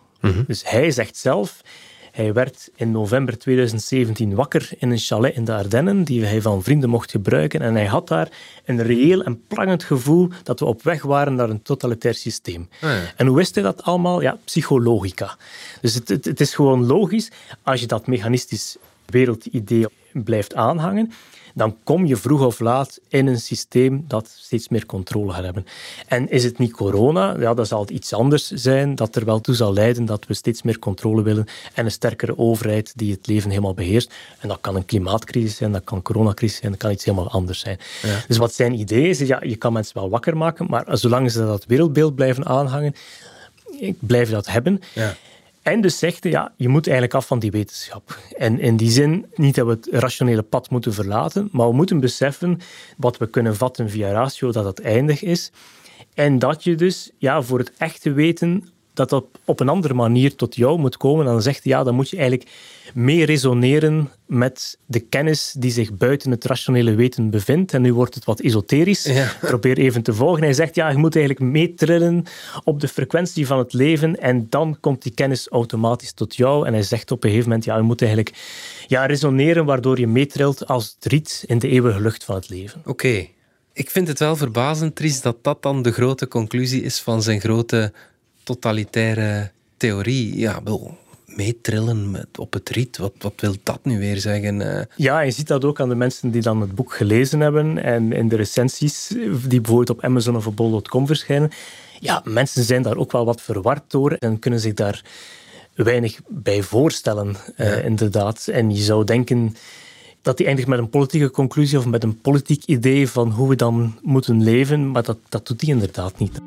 Dus 0.48 0.70
hij 0.70 0.92
zegt 0.92 1.18
zelf, 1.18 1.62
hij 2.15 2.34
werd 2.34 2.69
in 2.75 2.91
november 2.91 3.38
2017 3.38 4.36
wakker 4.36 4.69
in 4.77 4.91
een 4.91 4.98
chalet 4.98 5.36
in 5.36 5.45
de 5.45 5.53
Ardennen, 5.53 6.03
die 6.03 6.25
hij 6.25 6.41
van 6.41 6.63
vrienden 6.63 6.89
mocht 6.89 7.12
gebruiken. 7.12 7.62
En 7.62 7.74
hij 7.74 7.86
had 7.86 8.07
daar 8.07 8.29
een 8.65 8.84
reëel 8.84 9.24
en 9.24 9.41
prangend 9.48 9.84
gevoel 9.84 10.29
dat 10.43 10.60
we 10.60 10.65
op 10.65 10.84
weg 10.84 11.01
waren 11.01 11.36
naar 11.36 11.50
een 11.50 11.62
totalitair 11.62 12.13
systeem. 12.13 12.69
En 13.15 13.27
hoe 13.27 13.36
wist 13.36 13.55
hij 13.55 13.63
dat 13.63 13.84
allemaal? 13.84 14.22
Ja, 14.22 14.38
psychologica. 14.45 15.38
Dus 15.81 15.93
het, 15.93 16.07
het, 16.10 16.25
het 16.25 16.39
is 16.39 16.55
gewoon 16.55 16.86
logisch, 16.86 17.31
als 17.63 17.79
je 17.79 17.88
dat 17.88 18.07
mechanistisch 18.07 18.77
wereldidee 19.05 19.86
blijft 20.12 20.55
aanhangen, 20.55 21.12
dan 21.55 21.77
kom 21.83 22.05
je 22.05 22.15
vroeg 22.15 22.45
of 22.45 22.59
laat 22.59 23.00
in 23.07 23.27
een 23.27 23.39
systeem 23.39 24.05
dat 24.07 24.35
steeds 24.38 24.69
meer 24.69 24.85
controle 24.85 25.31
gaat 25.33 25.43
hebben. 25.43 25.65
En 26.07 26.29
is 26.29 26.43
het 26.43 26.57
niet 26.57 26.71
corona, 26.71 27.35
ja, 27.39 27.53
dan 27.53 27.65
zal 27.65 27.79
het 27.79 27.89
iets 27.89 28.13
anders 28.13 28.47
zijn 28.47 28.95
dat 28.95 29.15
er 29.15 29.25
wel 29.25 29.41
toe 29.41 29.55
zal 29.55 29.74
leiden 29.74 30.05
dat 30.05 30.27
we 30.27 30.33
steeds 30.33 30.62
meer 30.62 30.79
controle 30.79 31.21
willen 31.21 31.45
en 31.74 31.85
een 31.85 31.91
sterkere 31.91 32.38
overheid 32.38 32.93
die 32.95 33.12
het 33.12 33.27
leven 33.27 33.50
helemaal 33.50 33.74
beheerst. 33.74 34.13
En 34.39 34.47
dat 34.47 34.57
kan 34.62 34.75
een 34.75 34.85
klimaatcrisis 34.85 35.55
zijn, 35.55 35.71
dat 35.71 35.83
kan 35.83 35.97
een 35.97 36.03
coronacrisis 36.03 36.57
zijn, 36.57 36.71
dat 36.71 36.81
kan 36.81 36.91
iets 36.91 37.05
helemaal 37.05 37.29
anders 37.29 37.59
zijn. 37.59 37.79
Dus 38.27 38.38
wat 38.38 38.53
zijn 38.53 38.74
idee 38.79 39.09
is, 39.09 39.19
ja, 39.19 39.39
je 39.43 39.55
kan 39.55 39.74
mensen 39.74 39.97
wel 39.97 40.09
wakker 40.09 40.38
maken, 40.38 40.65
maar 40.69 40.97
zolang 40.97 41.31
ze 41.31 41.39
dat 41.39 41.65
wereldbeeld 41.65 42.15
blijven 42.15 42.45
aanhangen, 42.45 42.95
blijven 44.00 44.33
dat 44.33 44.47
hebben. 44.47 44.81
Ja. 44.93 45.15
En 45.65 45.81
dus 45.81 46.00
zegt 46.00 46.24
ja, 46.24 46.53
je 46.57 46.67
moet 46.67 46.86
eigenlijk 46.88 47.15
af 47.15 47.27
van 47.27 47.39
die 47.39 47.51
wetenschap. 47.51 48.19
En 48.38 48.60
in 48.60 48.77
die 48.77 48.91
zin, 48.91 49.25
niet 49.36 49.55
dat 49.55 49.65
we 49.65 49.72
het 49.72 49.88
rationele 49.91 50.41
pad 50.41 50.69
moeten 50.69 50.93
verlaten, 50.93 51.50
maar 51.51 51.67
we 51.67 51.74
moeten 51.74 52.00
beseffen 52.00 52.60
wat 52.98 53.17
we 53.17 53.27
kunnen 53.27 53.55
vatten 53.55 53.89
via 53.89 54.12
ratio, 54.12 54.51
dat 54.51 54.65
het 54.65 54.81
eindig 54.81 55.24
is. 55.24 55.51
En 56.13 56.39
dat 56.39 56.63
je 56.63 56.75
dus 56.75 57.12
ja, 57.17 57.41
voor 57.41 57.60
het 57.60 57.72
echte 57.77 58.12
weten, 58.12 58.69
dat 58.96 59.10
dat 59.10 59.25
op 59.46 59.60
een 59.60 59.70
andere 59.70 59.94
manier 59.94 60.36
tot 60.36 60.56
jou 60.56 60.80
moet 60.80 60.98
komen. 60.98 61.25
En 61.25 61.32
dan 61.32 61.42
zegt 61.42 61.64
hij, 61.64 61.72
ja, 61.72 61.84
dan 61.84 61.96
moet 61.96 62.10
je 62.10 62.18
eigenlijk 62.18 62.50
mee 62.94 63.25
resoneren 63.25 64.10
met 64.25 64.78
de 64.86 65.00
kennis 65.00 65.56
die 65.58 65.72
zich 65.72 65.94
buiten 65.94 66.32
het 66.32 66.46
rationele 66.46 66.96
weten 66.96 67.30
bevindt. 67.30 67.74
En 67.74 67.82
nu 67.82 67.94
wordt 67.94 68.16
het 68.16 68.25
wat 68.25 68.40
esoterisch. 68.40 69.04
Ja. 69.04 69.32
Probeer 69.42 69.78
even 69.78 70.04
te 70.04 70.14
volgen. 70.14 70.44
Hij 70.44 70.54
zegt, 70.54 70.75
ja, 70.75 70.90
je 70.90 70.98
moet 70.98 71.16
eigenlijk 71.16 71.46
meetrillen 71.52 72.24
op 72.64 72.80
de 72.80 72.88
frequentie 72.88 73.48
van 73.48 73.58
het 73.58 73.74
leven 73.74 74.20
en 74.20 74.48
dan 74.50 74.78
komt 74.80 75.02
die 75.02 75.14
kennis 75.14 75.48
automatisch 75.48 76.14
tot 76.14 76.36
jou. 76.36 76.68
En 76.68 76.74
hij 76.74 76.84
zegt 76.84 77.12
op 77.12 77.24
een 77.24 77.30
gegeven 77.30 77.50
moment, 77.50 77.66
ja, 77.66 77.75
je 77.75 77.82
moet 77.82 78.02
eigenlijk 78.02 78.36
ja, 78.88 79.06
resoneren 79.06 79.66
waardoor 79.66 80.00
je 80.00 80.08
meetrilt 80.08 80.68
als 80.68 80.96
het 80.96 81.12
riet 81.12 81.44
in 81.48 81.60
de 81.60 81.68
eeuwige 81.68 82.02
lucht 82.02 82.24
van 82.24 82.36
het 82.36 82.50
leven. 82.50 82.82
Oké. 82.86 83.28
Ik 83.74 83.90
vind 83.90 84.08
het 84.08 84.20
wel 84.20 84.36
verbazend, 84.36 84.96
Tries, 84.96 85.22
dat 85.22 85.38
dat 85.42 85.62
dan 85.62 85.82
de 85.82 85.92
grote 85.92 86.28
conclusie 86.28 86.84
is 86.84 87.00
van 87.00 87.22
zijn 87.22 87.40
grote 87.40 87.94
totalitaire 88.46 89.52
theorie. 89.78 90.38
Ja, 90.38 90.64
wel, 90.64 90.98
meetrillen 91.25 92.12
met, 92.12 92.40
op 92.40 92.54
het 92.54 92.70
riet. 92.70 92.98
Wat, 92.98 93.14
wat 93.20 93.34
wil 93.38 93.56
dat 93.64 93.80
nu 93.84 94.00
weer 94.00 94.18
zeggen? 94.18 94.78
Eh, 94.78 94.86
Ja, 94.96 95.20
je 95.20 95.32
ziet 95.32 95.48
dat 95.48 95.66
ook 95.66 95.80
aan 95.80 95.90
de 95.90 95.96
mensen 95.96 96.32
die 96.32 96.42
dan 96.42 96.62
het 96.62 96.75
boek 96.75 96.94
gelezen 96.94 97.40
hebben 97.40 97.84
en 97.84 98.14
in 98.14 98.28
de 98.28 98.36
recensies 98.36 99.08
die 99.48 99.62
bijvoorbeeld 99.62 99.90
op 99.90 100.04
Amazon 100.04 100.36
of 100.36 100.48
op 100.48 100.56
bol.com 100.56 101.08
verschijnen. 101.08 101.52
Ja, 102.00 102.22
mensen 102.24 102.64
zijn 102.64 102.82
daar 102.82 102.98
ook 102.98 103.12
wel 103.12 103.25
wat 103.25 103.42
verward 103.42 103.84
door 103.88 104.12
en 104.12 104.40
kunnen 104.40 104.60
zich 104.60 104.74
daar 104.74 105.04
weinig 105.75 106.20
bij 106.28 106.62
voorstellen, 106.62 107.36
eh, 107.56 107.86
inderdaad. 107.86 108.48
En 108.48 108.75
je 108.75 108.82
zou 108.82 109.04
denken 109.04 109.55
dat 110.22 110.38
die 110.38 110.46
eindigt 110.46 110.68
met 110.68 110.79
een 110.79 110.90
politieke 110.90 111.31
conclusie 111.31 111.77
of 111.77 111.86
met 111.86 112.03
een 112.03 112.22
politiek 112.22 112.64
idee 112.66 113.10
van 113.10 113.31
hoe 113.31 113.50
we 113.50 113.55
dan 113.55 113.98
moeten 114.01 114.44
leven, 114.44 114.92
maar 114.92 115.03
dat, 115.03 115.18
dat 115.29 115.48
doet 115.48 115.62
hij 115.62 115.70
inderdaad 115.70 116.20
niet. 116.20 116.40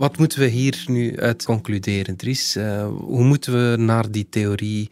Wat 0.00 0.18
moeten 0.18 0.38
we 0.38 0.46
hier 0.46 0.84
nu 0.86 1.18
uit 1.18 1.44
concluderen, 1.44 2.16
Dries? 2.16 2.56
Eh, 2.56 2.88
hoe 3.00 3.24
moeten 3.24 3.52
we 3.52 3.76
naar 3.76 4.10
die 4.10 4.26
theorie 4.30 4.88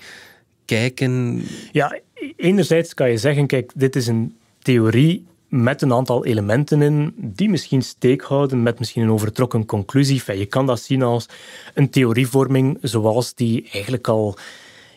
kijken? 0.65 1.43
Ja, 1.73 1.99
enerzijds 2.37 2.95
kan 2.95 3.11
je 3.11 3.17
zeggen, 3.17 3.47
kijk, 3.47 3.73
dit 3.75 3.97
is 3.97 4.07
een 4.07 4.37
theorie 4.63 5.27
met 5.49 5.83
een 5.83 5.93
aantal 5.93 6.25
elementen 6.25 6.83
in 6.83 7.15
die 7.17 7.49
misschien 7.49 7.83
steek 7.83 8.23
houden 8.23 8.63
met 8.63 8.79
misschien 8.79 9.03
een 9.03 9.11
overtrokken 9.11 9.67
conclusie. 9.67 10.19
Enfin, 10.19 10.39
je 10.39 10.47
kan 10.47 10.67
dat 10.67 10.81
zien 10.81 11.03
als 11.03 11.27
een 11.75 11.91
theorievorming 11.91 12.79
zoals 12.83 13.35
die 13.35 13.69
eigenlijk 13.73 14.09
al 14.09 14.37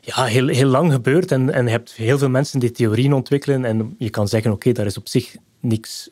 ja, 0.01 0.23
heel, 0.23 0.47
heel 0.47 0.69
lang 0.69 0.91
gebeurt. 0.91 1.31
En, 1.31 1.53
en 1.53 1.65
je 1.65 1.71
hebt 1.71 1.93
heel 1.93 2.17
veel 2.17 2.29
mensen 2.29 2.59
die 2.59 2.71
theorieën 2.71 3.13
ontwikkelen 3.13 3.65
en 3.65 3.95
je 3.97 4.09
kan 4.09 4.27
zeggen, 4.27 4.51
oké, 4.51 4.71
daar 4.71 4.85
is 4.85 4.97
op 4.97 5.07
zich 5.07 5.35
niks 5.59 6.09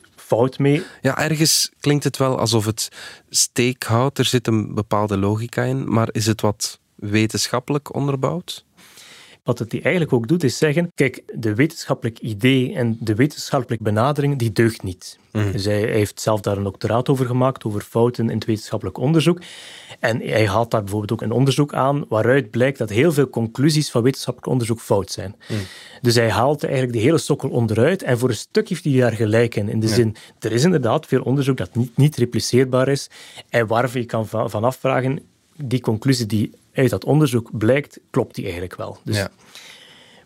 Ja, 1.02 1.18
ergens 1.18 1.70
klinkt 1.80 2.04
het 2.04 2.16
wel 2.16 2.38
alsof 2.38 2.64
het 2.64 2.88
steek 3.28 3.84
houdt. 3.84 4.18
Er 4.18 4.24
zit 4.24 4.46
een 4.46 4.74
bepaalde 4.74 5.16
logica 5.16 5.62
in, 5.62 5.92
maar 5.92 6.08
is 6.12 6.26
het 6.26 6.40
wat 6.40 6.80
wetenschappelijk 6.94 7.94
onderbouwd? 7.94 8.64
Wat 9.50 9.58
het 9.58 9.70
die 9.70 9.82
eigenlijk 9.82 10.12
ook 10.12 10.28
doet, 10.28 10.44
is 10.44 10.58
zeggen, 10.58 10.90
kijk, 10.94 11.22
de 11.34 11.54
wetenschappelijk 11.54 12.18
idee 12.18 12.74
en 12.74 12.96
de 13.00 13.14
wetenschappelijke 13.14 13.84
benadering, 13.84 14.38
die 14.38 14.52
deugt 14.52 14.82
niet. 14.82 15.18
Dus 15.52 15.64
hij, 15.64 15.80
hij 15.80 15.90
heeft 15.90 16.20
zelf 16.20 16.40
daar 16.40 16.56
een 16.56 16.62
doctoraat 16.62 17.08
over 17.08 17.26
gemaakt, 17.26 17.64
over 17.64 17.80
fouten 17.80 18.28
in 18.28 18.34
het 18.34 18.44
wetenschappelijk 18.44 18.98
onderzoek. 18.98 19.40
En 20.00 20.20
hij 20.20 20.46
haalt 20.46 20.70
daar 20.70 20.80
bijvoorbeeld 20.80 21.12
ook 21.12 21.22
een 21.22 21.32
onderzoek 21.36 21.74
aan 21.74 22.04
waaruit 22.08 22.50
blijkt 22.50 22.78
dat 22.78 22.88
heel 22.90 23.12
veel 23.12 23.28
conclusies 23.28 23.90
van 23.90 24.02
wetenschappelijk 24.02 24.52
onderzoek 24.52 24.80
fout 24.80 25.10
zijn. 25.10 25.34
Dus 26.00 26.14
hij 26.14 26.30
haalt 26.30 26.64
eigenlijk 26.64 26.92
de 26.92 26.98
hele 26.98 27.18
sokkel 27.18 27.48
onderuit 27.48 28.02
en 28.02 28.18
voor 28.18 28.28
een 28.28 28.34
stuk 28.34 28.68
heeft 28.68 28.84
hij 28.84 28.92
daar 28.98 29.12
gelijk 29.12 29.54
in. 29.54 29.68
In 29.68 29.80
de 29.80 29.88
zin, 29.94 30.16
er 30.38 30.52
is 30.52 30.64
inderdaad 30.64 31.06
veel 31.06 31.22
onderzoek 31.22 31.56
dat 31.56 31.74
niet, 31.74 31.96
niet 31.96 32.16
repliceerbaar 32.16 32.88
is 32.88 33.10
en 33.48 33.66
waarvan 33.66 34.00
je 34.00 34.06
kan 34.06 34.26
va- 34.26 34.48
van 34.48 34.64
afvragen, 34.64 35.20
die 35.56 35.80
conclusie 35.80 36.26
die 36.26 36.58
uit 36.74 36.90
dat 36.90 37.04
onderzoek 37.04 37.58
blijkt, 37.58 38.00
klopt 38.10 38.34
die 38.34 38.44
eigenlijk 38.44 38.76
wel. 38.76 38.98
Dus 39.04 39.16
Ja. 39.16 39.30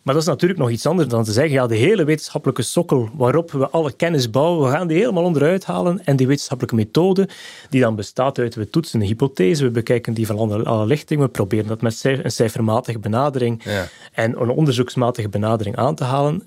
maar 0.02 0.14
dat 0.14 0.22
is 0.22 0.28
natuurlijk 0.28 0.60
nog 0.60 0.70
iets 0.70 0.86
anders 0.86 1.08
dan 1.08 1.24
te 1.24 1.32
zeggen, 1.32 1.52
ja, 1.52 1.66
de 1.66 1.76
hele 1.76 2.04
wetenschappelijke 2.04 2.62
sokkel 2.62 3.08
waarop 3.14 3.50
we 3.50 3.68
alle 3.68 3.92
kennis 3.92 4.30
bouwen, 4.30 4.64
we 4.70 4.76
gaan 4.76 4.86
die 4.86 4.98
helemaal 4.98 5.24
onderuit 5.24 5.64
halen 5.64 6.04
en 6.04 6.16
die 6.16 6.26
wetenschappelijke 6.26 6.76
methode, 6.76 7.28
die 7.70 7.80
dan 7.80 7.94
bestaat 7.96 8.38
uit, 8.38 8.54
we 8.54 8.70
toetsen 8.70 9.00
een 9.00 9.06
hypothese, 9.06 9.64
we 9.64 9.70
bekijken 9.70 10.14
die 10.14 10.26
van 10.26 10.64
alle, 10.64 10.86
lichtingen, 10.86 11.24
we 11.24 11.30
proberen 11.30 11.66
dat 11.66 11.80
met 11.80 12.00
een 12.04 12.30
cijfermatige 12.30 12.98
benadering 12.98 13.64
Ja. 13.64 13.88
en 14.12 14.40
een 14.40 14.50
onderzoeksmatige 14.50 15.28
benadering 15.28 15.76
aan 15.76 15.94
te 15.94 16.04
halen, 16.04 16.42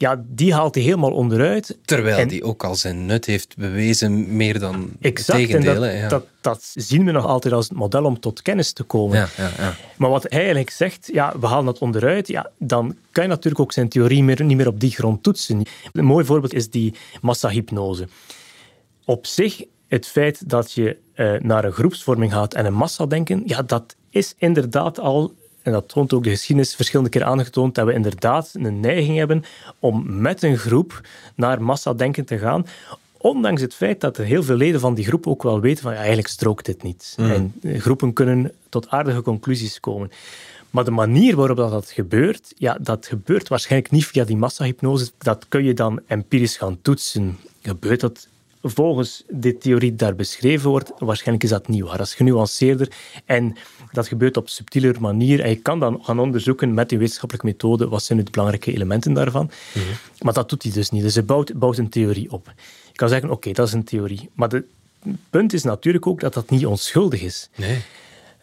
ja, 0.00 0.22
die 0.26 0.54
haalt 0.54 0.74
hij 0.74 0.84
helemaal 0.84 1.12
onderuit. 1.12 1.78
Terwijl 1.84 2.18
En- 2.18 2.28
die 2.28 2.42
ook 2.44 2.64
al 2.64 2.74
zijn 2.74 3.06
nut 3.06 3.24
heeft 3.24 3.56
bewezen, 3.56 4.36
meer 4.36 4.58
dan 4.58 4.90
Exact, 5.00 5.38
en 5.38 5.46
tegendelen. 5.46 5.90
dat, 5.90 6.00
ja. 6.00 6.08
dat, 6.08 6.24
dat 6.40 6.70
zien 6.74 7.04
we 7.04 7.10
nog 7.10 7.26
altijd 7.26 7.54
als 7.54 7.68
het 7.68 7.78
model 7.78 8.04
om 8.04 8.20
tot 8.20 8.42
kennis 8.42 8.72
te 8.72 8.82
komen. 8.82 9.16
Ja, 9.16 9.28
ja, 9.36 9.50
ja. 9.58 9.74
Maar 9.96 10.10
wat 10.10 10.22
hij 10.22 10.38
eigenlijk 10.38 10.70
zegt, 10.70 11.08
ja, 11.12 11.34
we 11.40 11.46
halen 11.46 11.64
dat 11.64 11.78
onderuit, 11.78 12.28
ja, 12.28 12.50
dan 12.58 12.96
kan 13.12 13.22
je 13.24 13.28
natuurlijk 13.30 13.60
ook 13.60 13.72
zijn 13.72 13.88
theorie 13.88 14.22
meer, 14.24 14.44
niet 14.44 14.56
meer 14.56 14.66
op 14.68 14.80
die 14.80 14.90
grond 14.90 15.22
toetsen. 15.22 15.62
Een 15.92 16.04
mooi 16.04 16.24
voorbeeld 16.24 16.54
is 16.54 16.70
die 16.70 16.94
massahypnose. 17.20 18.08
Op 19.04 19.26
zich, 19.26 19.64
het 19.88 20.06
feit 20.06 20.48
dat 20.48 20.72
je 20.72 20.96
eh, 21.14 21.32
naar 21.40 21.64
een 21.64 21.72
groepsvorming 21.72 22.32
gaat 22.32 22.54
en 22.54 22.66
een 22.66 22.74
massadenken, 22.74 23.42
ja, 23.46 23.62
dat 23.62 23.96
is 24.10 24.34
inderdaad 24.38 24.98
al, 24.98 25.32
en 25.70 25.80
dat 25.80 25.88
toont 25.88 26.12
ook 26.12 26.24
de 26.24 26.30
geschiedenis 26.30 26.74
verschillende 26.74 27.10
keer 27.10 27.24
aangetoond, 27.24 27.74
dat 27.74 27.86
we 27.86 27.92
inderdaad 27.92 28.50
een 28.52 28.80
neiging 28.80 29.16
hebben 29.16 29.44
om 29.78 30.20
met 30.20 30.42
een 30.42 30.56
groep 30.56 31.00
naar 31.34 31.62
massadenken 31.62 32.24
te 32.24 32.38
gaan, 32.38 32.66
Ondanks 33.22 33.60
het 33.60 33.74
feit 33.74 34.00
dat 34.00 34.18
er 34.18 34.24
heel 34.24 34.42
veel 34.42 34.56
leden 34.56 34.80
van 34.80 34.94
die 34.94 35.04
groep 35.04 35.26
ook 35.26 35.42
wel 35.42 35.60
weten 35.60 35.82
van 35.82 35.92
ja, 35.92 35.98
eigenlijk 35.98 36.28
strookt 36.28 36.66
dit 36.66 36.82
niet. 36.82 37.14
En 37.16 37.54
eh, 37.62 37.80
groepen 37.80 38.12
kunnen 38.12 38.52
tot 38.68 38.88
aardige 38.88 39.22
conclusies 39.22 39.80
komen. 39.80 40.10
Maar 40.70 40.84
de 40.84 40.90
manier 40.90 41.36
waarop 41.36 41.56
dat, 41.56 41.70
dat 41.70 41.90
gebeurt, 41.90 42.52
ja, 42.56 42.78
dat 42.80 43.06
gebeurt 43.06 43.48
waarschijnlijk 43.48 43.92
niet 43.92 44.06
via 44.06 44.24
die 44.24 44.36
massahypnose. 44.36 45.10
Dat 45.18 45.46
kun 45.48 45.64
je 45.64 45.74
dan 45.74 46.00
empirisch 46.06 46.56
gaan 46.56 46.78
toetsen. 46.82 47.38
Gebeurt 47.62 48.00
dat 48.00 48.28
volgens 48.62 49.24
de 49.28 49.58
theorie 49.58 49.94
daar 49.94 50.14
beschreven 50.14 50.70
wordt? 50.70 50.92
Waarschijnlijk 50.98 51.44
is 51.44 51.50
dat 51.50 51.68
niet 51.68 51.82
waar. 51.82 51.96
Dat 51.96 52.06
is 52.06 52.14
genuanceerder 52.14 52.92
en 53.24 53.56
dat 53.92 54.08
gebeurt 54.08 54.36
op 54.36 54.48
subtieler 54.48 55.00
manier. 55.00 55.40
En 55.40 55.48
je 55.48 55.56
kan 55.56 55.80
dan 55.80 55.98
gaan 56.02 56.18
onderzoeken 56.18 56.74
met 56.74 56.88
die 56.88 56.98
wetenschappelijke 56.98 57.48
methode 57.48 57.88
wat 57.88 58.02
zijn 58.02 58.18
nu 58.18 58.24
de 58.24 58.30
belangrijke 58.30 58.72
elementen 58.72 59.12
daarvan. 59.12 59.50
Maar 60.18 60.32
dat 60.32 60.48
doet 60.48 60.62
hij 60.62 60.72
dus 60.72 60.90
niet. 60.90 61.02
Dus 61.02 61.14
hij 61.14 61.24
bouwt, 61.24 61.58
bouwt 61.58 61.78
een 61.78 61.88
theorie 61.88 62.32
op. 62.32 62.52
Je 62.86 62.96
kan 62.96 63.08
zeggen, 63.08 63.30
oké, 63.30 63.52
dat 63.52 63.66
is 63.66 63.72
een 63.72 63.84
theorie. 63.84 64.30
Maar 64.34 64.48
het 64.48 64.64
punt 65.30 65.52
is 65.52 65.62
natuurlijk 65.62 66.06
ook 66.06 66.20
dat 66.20 66.34
dat 66.34 66.50
niet 66.50 66.66
onschuldig 66.66 67.22
is. 67.22 67.50
Nee. 67.56 67.78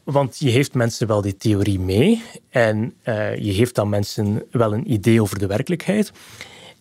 Want 0.03 0.39
je 0.39 0.51
geeft 0.51 0.73
mensen 0.73 1.07
wel 1.07 1.21
die 1.21 1.37
theorie 1.37 1.79
mee 1.79 2.21
en 2.49 2.93
eh, 3.01 3.35
je 3.35 3.53
geeft 3.53 3.75
dan 3.75 3.89
mensen 3.89 4.43
wel 4.51 4.73
een 4.73 4.91
idee 4.91 5.21
over 5.21 5.39
de 5.39 5.47
werkelijkheid. 5.47 6.11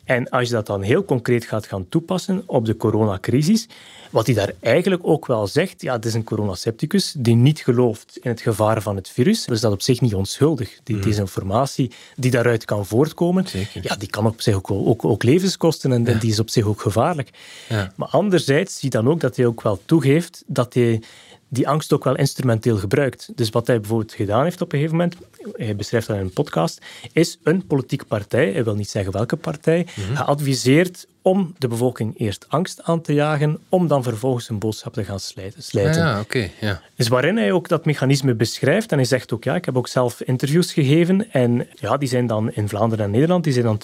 En 0.07 0.29
als 0.29 0.49
je 0.49 0.55
dat 0.55 0.67
dan 0.67 0.83
heel 0.83 1.05
concreet 1.05 1.45
gaat 1.45 1.67
gaan 1.67 1.89
toepassen 1.89 2.43
op 2.47 2.65
de 2.65 2.77
coronacrisis, 2.77 3.69
wat 4.11 4.27
hij 4.27 4.35
daar 4.35 4.53
eigenlijk 4.61 5.03
ook 5.07 5.27
wel 5.27 5.47
zegt, 5.47 5.83
ja, 5.83 5.93
het 5.93 6.05
is 6.05 6.15
een 6.15 6.25
coronacepticus 6.25 7.15
die 7.19 7.35
niet 7.35 7.61
gelooft 7.61 8.19
in 8.23 8.31
het 8.31 8.41
gevaar 8.41 8.83
van 8.83 8.97
het 8.97 9.09
virus, 9.09 9.45
dus 9.45 9.61
dat 9.61 9.73
op 9.73 9.83
zich 9.83 10.01
niet 10.01 10.15
onschuldig. 10.15 10.79
Die 10.83 10.99
desinformatie 10.99 11.91
die 12.17 12.31
daaruit 12.31 12.65
kan 12.65 12.87
voortkomen, 12.87 13.45
ja, 13.83 13.97
die 13.97 14.11
kan 14.11 14.27
op 14.27 14.41
zich 14.41 14.55
ook, 14.55 14.71
ook, 14.71 15.05
ook 15.05 15.23
levens 15.23 15.57
kosten 15.57 15.93
en, 15.93 16.07
en 16.07 16.19
die 16.19 16.31
is 16.31 16.39
op 16.39 16.51
zich 16.51 16.65
ook 16.65 16.81
gevaarlijk. 16.81 17.31
Ja. 17.69 17.93
Maar 17.97 18.09
anderzijds 18.09 18.75
zie 18.79 18.91
je 18.91 18.99
dan 18.99 19.09
ook 19.09 19.21
dat 19.21 19.37
hij 19.37 19.47
ook 19.47 19.63
wel 19.63 19.81
toegeeft 19.85 20.43
dat 20.47 20.75
hij 20.75 21.01
die 21.49 21.69
angst 21.69 21.93
ook 21.93 22.05
wel 22.05 22.17
instrumenteel 22.17 22.77
gebruikt. 22.77 23.29
Dus 23.35 23.51
wat 23.51 23.67
hij 23.67 23.81
bijvoorbeeld 23.81 24.13
gedaan 24.13 24.45
heeft 24.45 24.61
op 24.61 24.73
een 24.73 24.79
gegeven 24.79 24.97
moment, 24.97 25.17
hij 25.53 25.77
beschrijft 25.77 26.07
dat 26.07 26.17
in 26.17 26.23
een 26.23 26.33
podcast, 26.33 26.81
is 27.13 27.39
een 27.43 27.67
politieke 27.67 28.05
partij, 28.05 28.53
hij 28.53 28.65
wil 28.65 28.75
niet 28.75 28.91
zeggen 28.91 29.13
welke 29.13 29.37
partij, 29.37 29.87
geadviseerd 30.15 31.07
om 31.27 31.55
de 31.59 31.69
bevolking 31.69 32.19
eerst 32.19 32.47
angst 32.49 32.83
aan 32.83 33.01
te 33.01 33.15
jagen, 33.15 33.59
om 33.69 33.89
dan 33.89 34.03
vervolgens 34.03 34.49
een 34.49 34.59
boodschap 34.59 34.93
te 34.93 35.05
gaan 35.05 35.21
slijten. 35.21 35.95
Ja, 35.95 36.21
oké. 36.21 36.51
ja. 36.61 36.81
Dus 36.97 37.09
waarin 37.09 37.37
hij 37.37 37.53
ook 37.53 37.69
dat 37.69 37.85
mechanisme 37.85 38.35
beschrijft. 38.35 38.93
En 38.93 38.97
hij 38.97 39.07
zegt 39.07 39.33
ook, 39.33 39.45
ja, 39.45 39.55
ik 39.55 39.65
heb 39.65 39.77
ook 39.77 39.89
zelf 39.89 40.21
interviews 40.21 40.73
gegeven. 40.73 41.33
En 41.33 41.67
ja, 41.75 41.97
die 41.97 42.09
zijn 42.09 42.27
dan 42.27 42.53
in 42.53 42.69
Vlaanderen 42.69 43.05
en 43.05 43.11
Nederland, 43.11 43.45
die 43.45 43.53
zijn 43.53 43.65
dan 43.65 43.81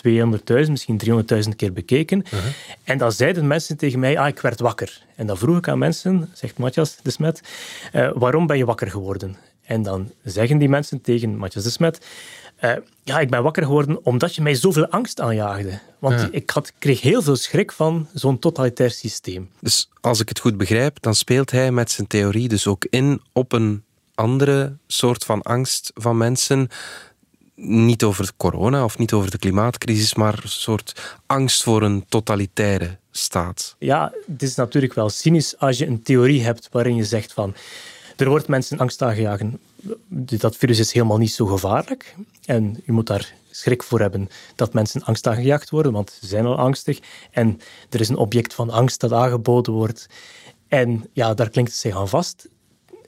200.000, 0.64 0.70
misschien 0.70 1.00
300.000 1.44 1.56
keer 1.56 1.72
bekeken. 1.72 2.24
En 2.84 2.98
dan 2.98 3.12
zeiden 3.12 3.46
mensen 3.46 3.76
tegen 3.76 3.98
mij, 3.98 4.18
ah, 4.18 4.28
ik 4.28 4.40
werd 4.40 4.60
wakker. 4.60 5.02
En 5.14 5.26
dan 5.26 5.38
vroeg 5.38 5.56
ik 5.56 5.68
aan 5.68 5.78
mensen, 5.78 6.30
zegt 6.32 6.58
Matthias 6.58 6.96
de 7.02 7.10
Smet, 7.10 7.42
eh, 7.92 8.10
waarom 8.14 8.46
ben 8.46 8.56
je 8.56 8.64
wakker 8.64 8.90
geworden? 8.90 9.36
En 9.62 9.82
dan 9.82 10.10
zeggen 10.24 10.58
die 10.58 10.68
mensen 10.68 11.00
tegen 11.00 11.36
Matthias 11.36 11.64
de 11.64 11.70
Smet, 11.70 12.06
eh, 12.62 12.76
ja, 13.02 13.20
ik 13.20 13.30
ben 13.30 13.42
wakker 13.42 13.62
geworden 13.62 14.04
omdat 14.04 14.34
je 14.34 14.42
mij 14.42 14.54
zoveel 14.54 14.86
angst 14.86 15.20
aanjaagde. 15.20 15.78
Want 15.98 16.20
Ja. 16.20 16.28
ik 16.30 16.50
had, 16.50 16.72
kreeg 16.78 17.00
heel 17.00 17.22
veel 17.22 17.36
schrik 17.36 17.72
van 17.72 18.08
zo'n 18.14 18.38
totalitair 18.38 18.90
systeem. 18.90 19.50
Dus 19.60 19.88
als 20.00 20.20
ik 20.20 20.28
het 20.28 20.38
goed 20.38 20.56
begrijp, 20.56 21.00
dan 21.00 21.14
speelt 21.14 21.50
hij 21.50 21.72
met 21.72 21.90
zijn 21.90 22.06
theorie 22.06 22.48
dus 22.48 22.66
ook 22.66 22.86
in 22.90 23.20
op 23.32 23.52
een 23.52 23.82
andere 24.14 24.76
soort 24.86 25.24
van 25.24 25.42
angst 25.42 25.90
van 25.94 26.16
mensen. 26.16 26.68
Niet 27.54 28.02
over 28.02 28.30
corona 28.36 28.84
of 28.84 28.98
niet 28.98 29.12
over 29.12 29.30
de 29.30 29.38
klimaatcrisis, 29.38 30.14
maar 30.14 30.40
een 30.42 30.48
soort 30.48 31.16
angst 31.26 31.62
voor 31.62 31.82
een 31.82 32.04
totalitaire 32.08 32.98
staat. 33.10 33.76
Ja, 33.78 34.12
het 34.32 34.42
is 34.42 34.54
natuurlijk 34.54 34.94
wel 34.94 35.08
cynisch 35.08 35.58
als 35.58 35.78
je 35.78 35.86
een 35.86 36.02
theorie 36.02 36.42
hebt 36.42 36.68
waarin 36.70 36.96
je 36.96 37.04
zegt 37.04 37.32
van 37.32 37.54
er 38.16 38.28
wordt 38.28 38.48
mensen 38.48 38.78
angst 38.78 39.02
aangejaagd. 39.02 39.42
Dat 40.08 40.56
virus 40.56 40.78
is 40.78 40.92
helemaal 40.92 41.18
niet 41.18 41.32
zo 41.32 41.46
gevaarlijk. 41.46 42.14
En 42.44 42.82
je 42.84 42.92
moet 42.92 43.06
daar 43.06 43.34
schrik 43.50 43.82
voor 43.82 44.00
hebben 44.00 44.28
dat 44.54 44.72
mensen 44.72 45.02
angst 45.02 45.26
aangejaagd 45.26 45.70
worden, 45.70 45.92
want 45.92 46.10
ze 46.20 46.26
zijn 46.26 46.46
al 46.46 46.56
angstig. 46.56 47.00
En 47.30 47.60
er 47.90 48.00
is 48.00 48.08
een 48.08 48.16
object 48.16 48.54
van 48.54 48.70
angst 48.70 49.00
dat 49.00 49.12
aangeboden 49.12 49.72
wordt. 49.72 50.06
En 50.68 51.08
ja, 51.12 51.34
daar 51.34 51.50
klinkt 51.50 51.70
het 51.70 51.80
zich 51.80 51.96
aan 51.96 52.08
vast. 52.08 52.48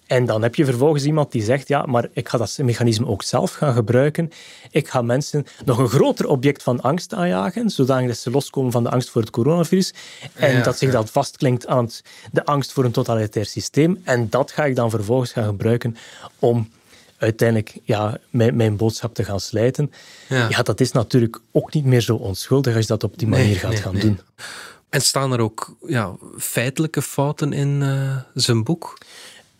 En 0.07 0.27
dan 0.27 0.43
heb 0.43 0.55
je 0.55 0.64
vervolgens 0.64 1.05
iemand 1.05 1.33
die 1.33 1.43
zegt, 1.43 1.69
ja, 1.69 1.83
maar 1.87 2.09
ik 2.12 2.29
ga 2.29 2.38
dat 2.38 2.59
mechanisme 2.62 3.07
ook 3.07 3.23
zelf 3.23 3.53
gaan 3.53 3.73
gebruiken. 3.75 4.31
Ik 4.71 4.88
ga 4.88 5.03
mensen 5.03 5.47
nog 5.64 5.79
een 5.79 5.88
groter 5.88 6.27
object 6.27 6.62
van 6.62 6.81
angst 6.81 7.14
aanjagen, 7.14 7.71
zodanig 7.71 8.07
dat 8.09 8.17
ze 8.17 8.31
loskomen 8.31 8.73
van 8.73 8.83
de 8.83 8.90
angst 8.90 9.11
voor 9.11 9.21
het 9.21 9.31
coronavirus. 9.31 9.95
En 10.35 10.53
Ja, 10.57 10.62
dat 10.62 10.79
zich 10.79 10.88
ja. 10.93 10.95
dat 10.95 11.11
vastklinkt 11.11 11.67
aan 11.67 11.85
het- 11.85 12.03
de 12.33 12.45
angst 12.45 12.73
voor 12.73 12.85
een 12.85 12.90
totalitair 12.93 13.47
systeem. 13.47 14.01
En 14.05 14.31
dat 14.31 14.51
ga 14.53 14.64
ik 14.64 14.77
dan 14.77 14.90
vervolgens 14.90 15.33
gaan 15.33 15.45
gebruiken 15.45 15.97
om 16.38 16.69
uiteindelijk 17.19 17.79
ja, 17.85 18.19
mijn, 18.31 18.57
mijn 18.57 18.77
boodschap 18.77 19.14
te 19.14 19.25
gaan 19.25 19.40
slijten. 19.40 19.93
Ja. 20.29 20.49
Ja. 20.49 20.62
dat 20.62 20.81
is 20.81 20.93
natuurlijk 20.93 21.40
ook 21.53 21.73
niet 21.75 21.85
meer 21.85 22.01
zo 22.01 22.14
onschuldig 22.17 22.73
als 22.75 22.83
je 22.83 22.88
dat 22.88 23.05
op 23.05 23.19
die 23.19 23.29
manier 23.29 23.45
Nee, 23.47 23.55
gaat 23.55 23.71
nee, 23.71 23.81
gaan 23.81 23.93
nee. 23.93 24.03
doen. 24.03 24.21
En 24.88 25.01
staan 25.03 25.33
er 25.33 25.40
ook 25.40 25.77
ja, 25.87 26.12
feitelijke 26.38 27.03
fouten 27.03 27.53
in 27.53 27.83
eh, 27.83 28.17
zijn 28.35 28.64
boek? 28.64 28.99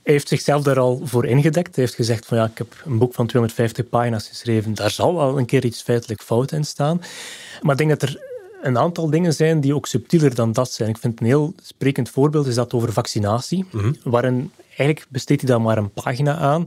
Hij 0.05 0.13
heeft 0.13 0.29
zichzelf 0.29 0.63
daar 0.63 0.79
al 0.79 1.01
voor 1.05 1.27
ingedekt. 1.27 1.75
Hij 1.75 1.85
heeft 1.85 1.97
gezegd 1.97 2.27
van 2.27 2.39
ja, 2.39 2.45
ik 2.45 2.59
heb 2.59 2.83
een 2.85 2.99
boek 2.99 3.15
van 3.15 3.27
250 3.27 3.89
pagina's 3.89 4.29
geschreven. 4.29 4.75
Daar 4.75 4.91
zal 4.91 5.15
wel 5.15 5.39
een 5.39 5.47
keer 5.47 5.65
iets 5.65 5.83
feitelijk 5.83 6.23
fout 6.23 6.53
in 6.53 6.65
staan. 6.65 7.01
Maar 7.63 7.73
ik 7.73 7.79
denk 7.79 7.91
dat 7.91 8.03
er 8.03 8.19
een 8.63 8.79
aantal 8.79 9.11
dingen 9.11 9.35
zijn 9.35 9.61
die 9.61 9.75
ook 9.75 9.87
subtieler 9.87 10.35
dan 10.35 10.53
dat 10.53 10.73
zijn. 10.73 10.89
Ik 10.89 10.99
vind 10.99 11.21
een 11.21 11.27
heel 11.27 11.55
sprekend 11.63 12.11
voorbeeld 12.11 12.47
is 12.47 12.55
dat 12.55 12.73
over 12.73 12.93
vaccinatie. 12.93 13.65
Waarin 14.03 14.51
eigenlijk 14.69 15.07
besteedt 15.09 15.41
hij 15.41 15.51
daar 15.51 15.61
maar 15.61 15.79
een 15.79 15.93
pagina 15.93 16.37
aan. 16.37 16.67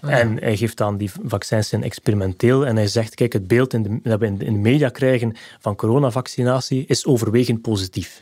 En 0.00 0.38
hij 0.38 0.56
geeft 0.56 0.80
aan 0.80 0.96
die 0.96 1.10
vaccins 1.24 1.68
zijn 1.68 1.82
experimenteel. 1.82 2.66
En 2.66 2.76
hij 2.76 2.86
zegt, 2.86 3.14
kijk, 3.14 3.32
het 3.32 3.46
beeld 3.46 3.72
in 3.72 3.82
de, 3.82 4.00
dat 4.02 4.20
we 4.20 4.26
in 4.26 4.38
de, 4.38 4.44
in 4.44 4.52
de 4.52 4.58
media 4.58 4.88
krijgen 4.88 5.36
van 5.60 5.76
coronavaccinatie 5.76 6.84
is 6.86 7.06
overwegend 7.06 7.62
positief. 7.62 8.20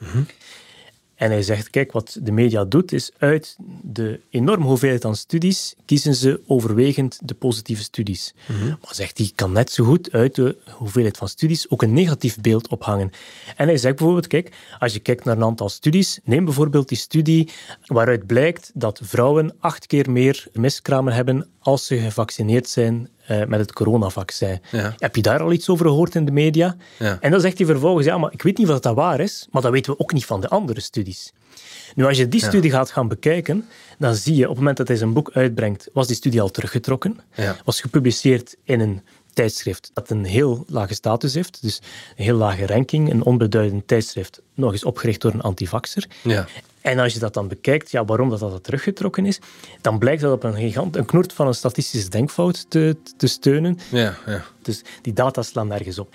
En 1.23 1.31
hij 1.31 1.43
zegt, 1.43 1.71
kijk, 1.71 1.93
wat 1.93 2.19
de 2.23 2.33
media 2.33 2.65
doet, 2.65 2.93
is 2.93 3.11
uit 3.19 3.57
de 3.83 4.21
enorme 4.31 4.65
hoeveelheid 4.65 5.05
aan 5.05 5.17
studies 5.17 5.75
kiezen 5.85 6.15
ze 6.15 6.41
overwegend 6.47 7.19
de 7.25 7.35
positieve 7.35 7.83
studies. 7.83 8.35
Maar 8.81 8.95
zegt 8.95 9.19
hij, 9.19 9.33
kan 9.35 9.53
net 9.53 9.71
zo 9.71 9.85
goed 9.85 10.13
uit 10.13 10.35
de 10.35 10.57
hoeveelheid 10.71 11.17
van 11.17 11.29
studies 11.29 11.71
ook 11.71 11.83
een 11.83 11.93
negatief 11.93 12.41
beeld 12.41 12.69
ophangen. 12.69 13.11
En 13.57 13.67
hij 13.67 13.77
zegt 13.77 13.97
bijvoorbeeld, 13.97 14.27
kijk, 14.27 14.53
als 14.79 14.93
je 14.93 14.99
kijkt 14.99 15.25
naar 15.25 15.37
een 15.37 15.45
aantal 15.45 15.69
studies, 15.69 16.21
neem 16.25 16.45
bijvoorbeeld 16.45 16.89
die 16.89 16.99
studie 16.99 17.49
waaruit 17.87 18.27
blijkt 18.27 18.71
dat 18.75 19.01
vrouwen 19.03 19.55
acht 19.59 19.87
keer 19.87 20.11
meer 20.11 20.47
miskramen 20.53 21.13
hebben 21.13 21.49
als 21.59 21.87
ze 21.87 21.99
gevaccineerd 21.99 22.69
zijn 22.69 23.09
eh, 23.41 23.47
met 23.47 23.61
het 23.61 23.73
coronavaccin. 23.73 24.61
Ja. 24.71 24.95
Heb 24.99 25.17
je 25.17 25.23
daar 25.23 25.41
al 25.41 25.53
iets 25.53 25.69
over 25.69 25.87
gehoord 25.87 26.15
in 26.15 26.25
de 26.25 26.33
media? 26.33 26.77
Ja. 26.99 27.19
En 27.21 27.31
dan 27.31 27.41
zegt 27.41 27.59
hij 27.59 27.67
vervolgens, 27.67 28.07
ja, 28.07 28.19
maar 28.19 28.33
ik 28.33 28.43
weet 28.43 28.59
niet 28.59 28.69
of 28.69 28.81
dat 28.81 28.95
waar 28.95 29.21
is, 29.21 29.47
maar 29.51 29.63
dat 29.63 29.73
weten 29.73 29.93
we 29.93 29.99
ook 29.99 30.13
niet 30.13 30.27
van 30.27 30.41
de 30.41 30.49
andere 30.49 30.81
studies. 30.81 31.33
Nu, 31.95 32.05
als 32.05 32.17
je 32.17 32.29
die 32.29 32.41
studie 32.41 32.71
gaat 32.71 32.91
gaan 32.91 33.09
bekijken, 33.09 33.69
dan 33.99 34.15
zie 34.15 34.35
je 34.35 34.43
op 34.43 34.49
het 34.49 34.59
moment 34.59 34.77
dat 34.77 34.89
hij 34.89 34.97
zijn 34.97 35.13
boek 35.13 35.31
uitbrengt, 35.33 35.89
was 35.93 36.07
die 36.07 36.17
studie 36.17 36.41
al 36.41 36.51
teruggetrokken. 36.51 37.21
Was 37.65 37.81
gepubliceerd 37.81 38.57
in 38.65 38.81
een 38.81 39.03
tijdschrift 39.33 39.91
dat 39.95 40.11
een 40.11 40.25
heel 40.25 40.65
lage 40.69 40.95
status 40.95 41.35
heeft, 41.35 41.63
dus 41.63 41.81
een 42.17 42.25
heel 42.25 42.37
lage 42.37 42.67
ranking, 42.67 43.11
een 43.11 43.25
onbeduidend 43.25 43.87
tijdschrift, 43.89 44.41
nog 44.55 44.73
eens 44.73 44.85
opgericht 44.85 45.21
door 45.21 45.33
een 45.33 45.41
antivaxer. 45.41 46.07
Ja. 46.23 46.47
En 46.81 46.99
als 46.99 47.13
je 47.13 47.19
dat 47.19 47.35
dan 47.35 47.49
bekijkt, 47.49 47.91
ja, 47.91 48.05
waarom 48.05 48.31
dat, 48.31 48.41
dat 48.41 48.65
teruggetrokken 48.65 49.27
is, 49.27 49.39
dan 49.81 49.99
blijkt 49.99 50.23
dat 50.23 50.33
op 50.33 50.45
een 50.45 50.55
gigant, 50.55 50.97
een 50.97 51.05
knoert 51.05 51.33
van 51.33 51.47
een 51.47 51.55
statistische 51.55 52.09
denkfout 52.09 52.71
te, 52.71 52.97
te 53.17 53.27
steunen. 53.27 53.79
Ja, 53.91 54.19
ja. 54.27 54.45
Dus 54.63 54.83
die 55.03 55.13
data 55.13 55.43
slaan 55.43 55.69
nergens 55.69 55.99
op. 55.99 56.15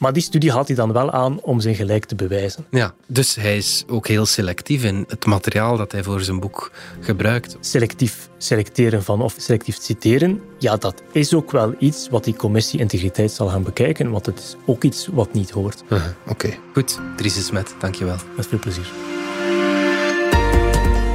Maar 0.00 0.12
die 0.12 0.22
studie 0.22 0.52
haalt 0.52 0.66
hij 0.66 0.76
dan 0.76 0.92
wel 0.92 1.10
aan 1.10 1.40
om 1.40 1.60
zijn 1.60 1.74
gelijk 1.74 2.04
te 2.04 2.14
bewijzen. 2.14 2.66
ja, 2.70 2.94
dus 3.06 3.34
hij 3.34 3.56
is 3.56 3.84
ook 3.88 4.06
heel 4.06 4.26
selectief 4.26 4.84
in 4.84 5.04
het 5.08 5.26
materiaal 5.26 5.76
dat 5.76 5.92
hij 5.92 6.02
voor 6.02 6.20
zijn 6.20 6.40
boek 6.40 6.70
gebruikt. 7.00 7.56
Selectief 7.60 8.28
selecteren 8.38 9.02
van 9.02 9.22
of 9.22 9.34
selectief 9.38 9.78
citeren, 9.80 10.40
ja, 10.58 10.76
dat 10.76 11.02
is 11.12 11.34
ook 11.34 11.50
wel 11.50 11.74
iets 11.78 12.08
wat 12.08 12.24
die 12.24 12.34
commissie 12.34 12.80
integriteit 12.80 13.32
zal 13.32 13.48
gaan 13.48 13.62
bekijken, 13.62 14.10
want 14.10 14.26
het 14.26 14.38
is 14.38 14.56
ook 14.66 14.84
iets 14.84 15.08
wat 15.12 15.32
niet 15.32 15.50
hoort. 15.50 15.82
Uh, 15.88 16.04
Oké, 16.26 16.58
goed. 16.72 16.98
Dries 17.16 17.46
Smet, 17.46 17.74
dankjewel. 17.78 18.16
Met 18.36 18.46
veel 18.46 18.58
plezier. 18.58 19.19